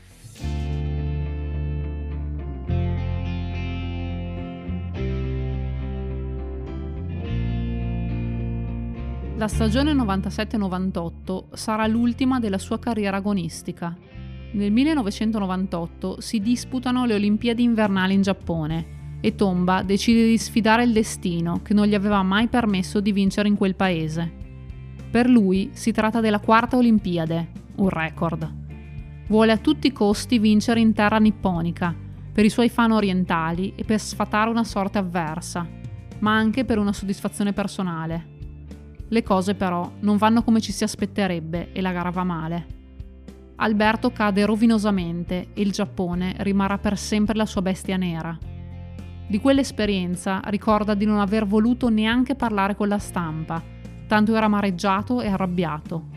La 9.38 9.48
stagione 9.48 9.94
97-98 9.94 11.54
sarà 11.54 11.86
l'ultima 11.86 12.40
della 12.40 12.58
sua 12.58 12.80
carriera 12.80 13.18
agonistica. 13.18 13.96
Nel 14.54 14.72
1998 14.72 16.22
si 16.22 16.40
disputano 16.40 17.06
le 17.06 17.14
Olimpiadi 17.14 17.62
invernali 17.62 18.16
in 18.16 18.24
Giappone 18.24 18.97
e 19.20 19.36
Tomba 19.36 19.82
decide 19.82 20.26
di 20.26 20.38
sfidare 20.38 20.84
il 20.84 20.94
destino 20.94 21.62
che 21.64 21.74
non 21.74 21.88
gli 21.88 21.96
aveva 21.96 22.22
mai 22.24 22.48
permesso 22.48 23.00
di 23.00 23.12
vincere 23.12 23.48
in 23.48 23.56
quel 23.56 23.76
paese. 23.76 24.32
Per 25.10 25.28
lui 25.28 25.72
si 25.74 25.92
tratta 25.92 26.20
della 26.20 26.40
quarta 26.40 26.78
Olimpiade, 26.78 27.52
un 27.78 27.90
record. 27.90 28.54
Vuole 29.28 29.52
a 29.52 29.58
tutti 29.58 29.88
i 29.88 29.92
costi 29.92 30.40
vincere 30.40 30.80
in 30.80 30.94
terra 30.94 31.18
nipponica, 31.18 31.94
per 32.32 32.46
i 32.46 32.50
suoi 32.50 32.70
fan 32.70 32.92
orientali 32.92 33.74
e 33.76 33.84
per 33.84 34.00
sfatare 34.00 34.50
una 34.50 34.64
sorte 34.64 35.00
avversa, 35.00 35.68
ma 36.20 36.36
anche 36.36 36.66
per 36.66 36.78
una 36.78 36.94
soddisfazione 36.94 37.52
personale. 37.52 38.36
Le 39.08 39.24
cose 39.24 39.56
però 39.56 39.90
non 40.02 40.18
vanno 40.18 40.44
come 40.44 40.62
ci 40.62 40.72
si 40.72 40.84
aspetterebbe 40.84 41.72
e 41.72 41.82
la 41.82 41.92
gara 41.92 42.12
va 42.12 42.24
male. 42.24 42.76
Alberto 43.56 44.12
cade 44.12 44.46
rovinosamente 44.46 45.48
e 45.54 45.62
il 45.62 45.72
Giappone 45.72 46.36
rimarrà 46.40 46.78
per 46.78 46.98
sempre 46.98 47.36
la 47.36 47.46
sua 47.46 47.64
bestia 47.64 47.98
nera. 47.98 48.38
Di 49.30 49.42
quell'esperienza 49.42 50.40
ricorda 50.46 50.94
di 50.94 51.04
non 51.04 51.20
aver 51.20 51.46
voluto 51.46 51.90
neanche 51.90 52.36
parlare 52.36 52.78
con 52.78 52.88
la 52.88 52.98
stampa, 52.98 53.62
tanto 54.08 54.34
era 54.34 54.46
amareggiato 54.46 55.20
e 55.20 55.28
arrabbiato. 55.28 56.16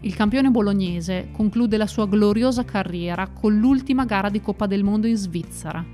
Il 0.00 0.16
campione 0.16 0.50
bolognese 0.50 1.28
conclude 1.30 1.76
la 1.76 1.86
sua 1.86 2.06
gloriosa 2.06 2.64
carriera 2.64 3.28
con 3.28 3.58
l'ultima 3.58 4.06
gara 4.06 4.30
di 4.30 4.40
Coppa 4.40 4.66
del 4.66 4.82
Mondo 4.82 5.06
in 5.06 5.16
Svizzera. 5.16 5.84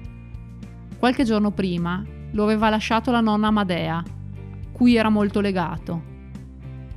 Qualche 0.96 1.24
giorno 1.24 1.50
prima 1.50 2.04
lo 2.30 2.44
aveva 2.44 2.70
lasciato 2.70 3.10
la 3.10 3.20
nonna 3.20 3.48
Amadea, 3.48 4.00
cui 4.70 4.94
era 4.94 5.08
molto 5.08 5.40
legato. 5.40 6.14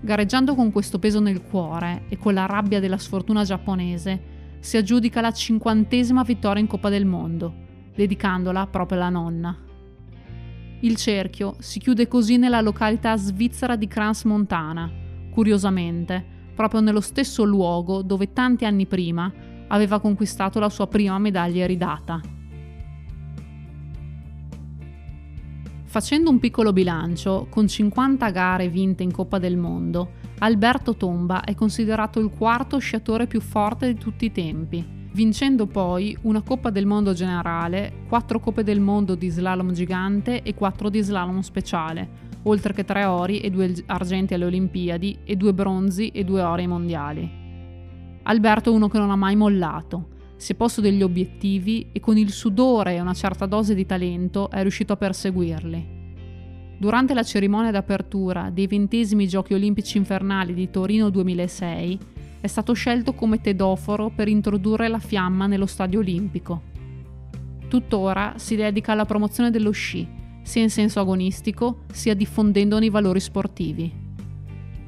Gareggiando 0.02 0.54
con 0.54 0.72
questo 0.72 1.00
peso 1.00 1.19
nel 1.19 1.41
cuore 1.41 2.04
e 2.10 2.17
con 2.19 2.36
la 2.36 2.45
rabbia 2.45 2.80
della 2.80 3.00
sfortuna 3.00 3.43
giapponese, 3.43 4.58
si 4.60 4.78
aggiudica 4.78 5.19
la 5.19 5.32
cinquantesima 5.32 6.22
vittoria 6.22 6.62
in 6.62 6.67
Coppa 6.67 6.89
del 6.89 7.08
Mondo, 7.08 7.67
dedicandola 8.00 8.68
proprio 8.68 8.98
alla 8.98 9.10
nonna. 9.10 9.58
Il 10.82 10.96
cerchio 10.96 11.56
si 11.60 11.80
chiude 11.80 12.08
così 12.08 12.38
nella 12.38 12.62
località 12.62 13.18
svizzera 13.18 13.76
di 13.76 13.88
Crans 13.88 14.24
Montana, 14.24 14.90
curiosamente, 15.30 16.24
proprio 16.56 16.80
nello 16.80 17.02
stesso 17.02 17.44
luogo 17.44 18.02
dove 18.02 18.32
tanti 18.32 18.64
anni 18.64 18.86
prima 18.86 19.30
aveva 19.68 20.00
conquistato 20.00 20.60
la 20.60 20.70
sua 20.70 20.88
prima 20.88 21.20
medaglia 21.20 21.66
iridata. 21.66 22.22
Facendo 25.84 26.30
un 26.30 26.40
piccolo 26.40 26.72
bilancio, 26.72 27.48
con 27.50 27.68
50 27.68 28.30
gare 28.30 28.70
vinte 28.70 29.04
in 29.04 29.12
Coppa 29.12 29.40
del 29.40 29.58
Mondo, 29.58 30.12
Alberto 30.40 30.96
Tomba 30.96 31.44
è 31.44 31.54
considerato 31.54 32.22
il 32.22 32.30
quarto 32.30 32.78
sciatore 32.78 33.28
più 33.28 33.42
forte 33.42 33.88
di 33.88 34.00
tutti 34.00 34.26
i 34.26 34.32
tempi, 34.32 34.99
vincendo 35.12 35.65
poi 35.65 36.17
una 36.24 36.41
Coppa 36.41 36.69
del 36.69 36.86
Mondo 36.86 37.13
generale, 37.13 38.04
quattro 38.08 38.39
Coppe 38.39 38.63
del 38.63 38.80
Mondo 38.80 39.15
di 39.15 39.30
slalom 39.30 39.72
gigante 39.72 40.41
e 40.43 40.54
quattro 40.54 40.89
di 40.89 41.02
slalom 41.02 41.39
speciale, 41.39 42.28
oltre 42.43 42.74
che 42.74 42.86
tre 42.86 43.06
ori 43.06 43.39
e 43.39 43.50
due 43.50 43.74
argenti 43.88 44.34
alle 44.34 44.45
Olimpiadi 44.45 45.19
e 45.24 45.36
due 45.36 45.54
bronzi 45.54 46.10
e 46.10 46.24
due 46.24 46.41
ori 46.41 46.62
ai 46.62 46.67
mondiali. 46.67 47.32
Alberto 48.24 48.72
è 48.72 48.74
uno 48.74 48.88
che 48.88 49.00
non 49.00 49.10
ha 49.10 49.15
mai 49.15 49.36
mollato, 49.36 50.17
si 50.39 50.54
è 50.54 50.56
posto 50.56 50.80
degli 50.80 51.02
obiettivi 51.02 51.89
e 51.91 52.00
con 52.00 52.17
il 52.17 52.32
sudore 52.32 52.95
e 52.95 53.02
una 53.02 53.13
certa 53.13 53.45
dose 53.45 53.76
di 53.76 53.86
talento 53.86 54.50
è 54.50 54.62
riuscito 54.62 54.93
a 54.93 54.98
perseguirli. 54.98 55.98
Durante 56.78 57.13
la 57.13 57.24
cerimonia 57.24 57.72
d'apertura 57.72 58.50
dei 58.50 58.65
ventesimi 58.65 59.28
Giochi 59.28 59.54
olimpici 59.54 59.98
invernali 59.98 60.54
di 60.54 60.69
Torino 60.69 61.10
2006 61.10 62.00
è 62.41 62.47
stato 62.47 62.73
scelto 62.73 63.13
come 63.13 63.41
tedoforo 63.41 64.10
per 64.10 64.28
introdurre 64.28 64.88
la 64.88 64.99
fiamma 64.99 65.47
nello 65.47 65.65
stadio 65.65 65.99
olimpico. 65.99 66.62
Tuttora 67.67 68.34
si 68.38 68.56
dedica 68.56 68.93
alla 68.93 69.06
promozione 69.06 69.52
dello 69.52 69.71
sci, 69.71 70.08
sia 70.41 70.62
in 70.63 70.69
senso 70.69 70.99
agonistico 70.99 71.84
sia 71.91 72.15
diffondendone 72.15 72.86
i 72.86 72.89
valori 72.89 73.19
sportivi. 73.19 74.08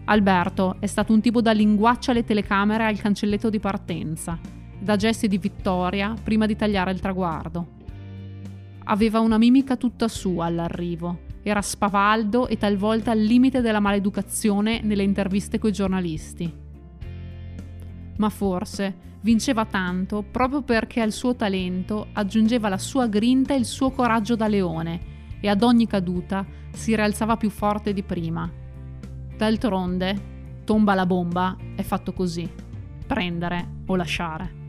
Alberto 0.05 0.77
è 0.79 0.87
stato 0.87 1.13
un 1.13 1.21
tipo 1.21 1.41
da 1.41 1.51
linguaccia 1.51 2.11
alle 2.11 2.23
telecamere 2.23 2.85
al 2.85 2.99
cancelletto 2.99 3.49
di 3.49 3.59
partenza, 3.59 4.39
da 4.79 4.95
gesti 4.95 5.27
di 5.27 5.37
vittoria 5.37 6.15
prima 6.21 6.45
di 6.45 6.55
tagliare 6.55 6.91
il 6.91 6.99
traguardo. 6.99 7.79
Aveva 8.85 9.19
una 9.19 9.37
mimica 9.37 9.75
tutta 9.75 10.07
sua 10.07 10.45
all'arrivo, 10.45 11.19
era 11.43 11.61
spavaldo 11.61 12.47
e 12.47 12.57
talvolta 12.57 13.11
al 13.11 13.19
limite 13.19 13.61
della 13.61 13.79
maleducazione 13.79 14.81
nelle 14.81 15.03
interviste 15.03 15.59
coi 15.59 15.71
giornalisti. 15.71 16.61
Ma 18.21 18.29
forse 18.29 19.10
vinceva 19.21 19.65
tanto 19.65 20.21
proprio 20.21 20.62
perché 20.62 21.01
al 21.01 21.12
suo 21.12 21.36
talento 21.36 22.10
aggiungeva 22.13 22.69
la 22.69 22.77
sua 22.77 23.07
grinta 23.07 23.55
e 23.55 23.57
il 23.57 23.65
suo 23.65 23.89
coraggio 23.89 24.36
da 24.36 24.47
leone 24.47 25.39
e 25.41 25.49
ad 25.49 25.63
ogni 25.63 25.88
caduta 25.88 26.45
si 26.71 26.95
rialzava 26.95 27.36
più 27.36 27.49
forte 27.49 27.93
di 27.93 28.03
prima. 28.03 28.47
D'altronde, 29.36 30.62
tomba 30.65 30.93
la 30.93 31.07
bomba 31.07 31.57
è 31.75 31.81
fatto 31.81 32.13
così, 32.13 32.47
prendere 33.07 33.81
o 33.88 33.95
lasciare. 33.95 34.61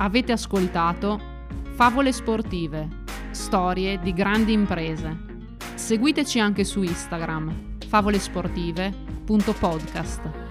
Avete 0.00 0.30
ascoltato 0.30 1.20
Favole 1.74 2.12
sportive, 2.12 2.88
storie 3.30 3.98
di 4.00 4.12
grandi 4.12 4.52
imprese. 4.52 5.16
Seguiteci 5.74 6.38
anche 6.38 6.62
su 6.64 6.82
Instagram, 6.82 7.78
favolesportive.podcast. 7.86 10.47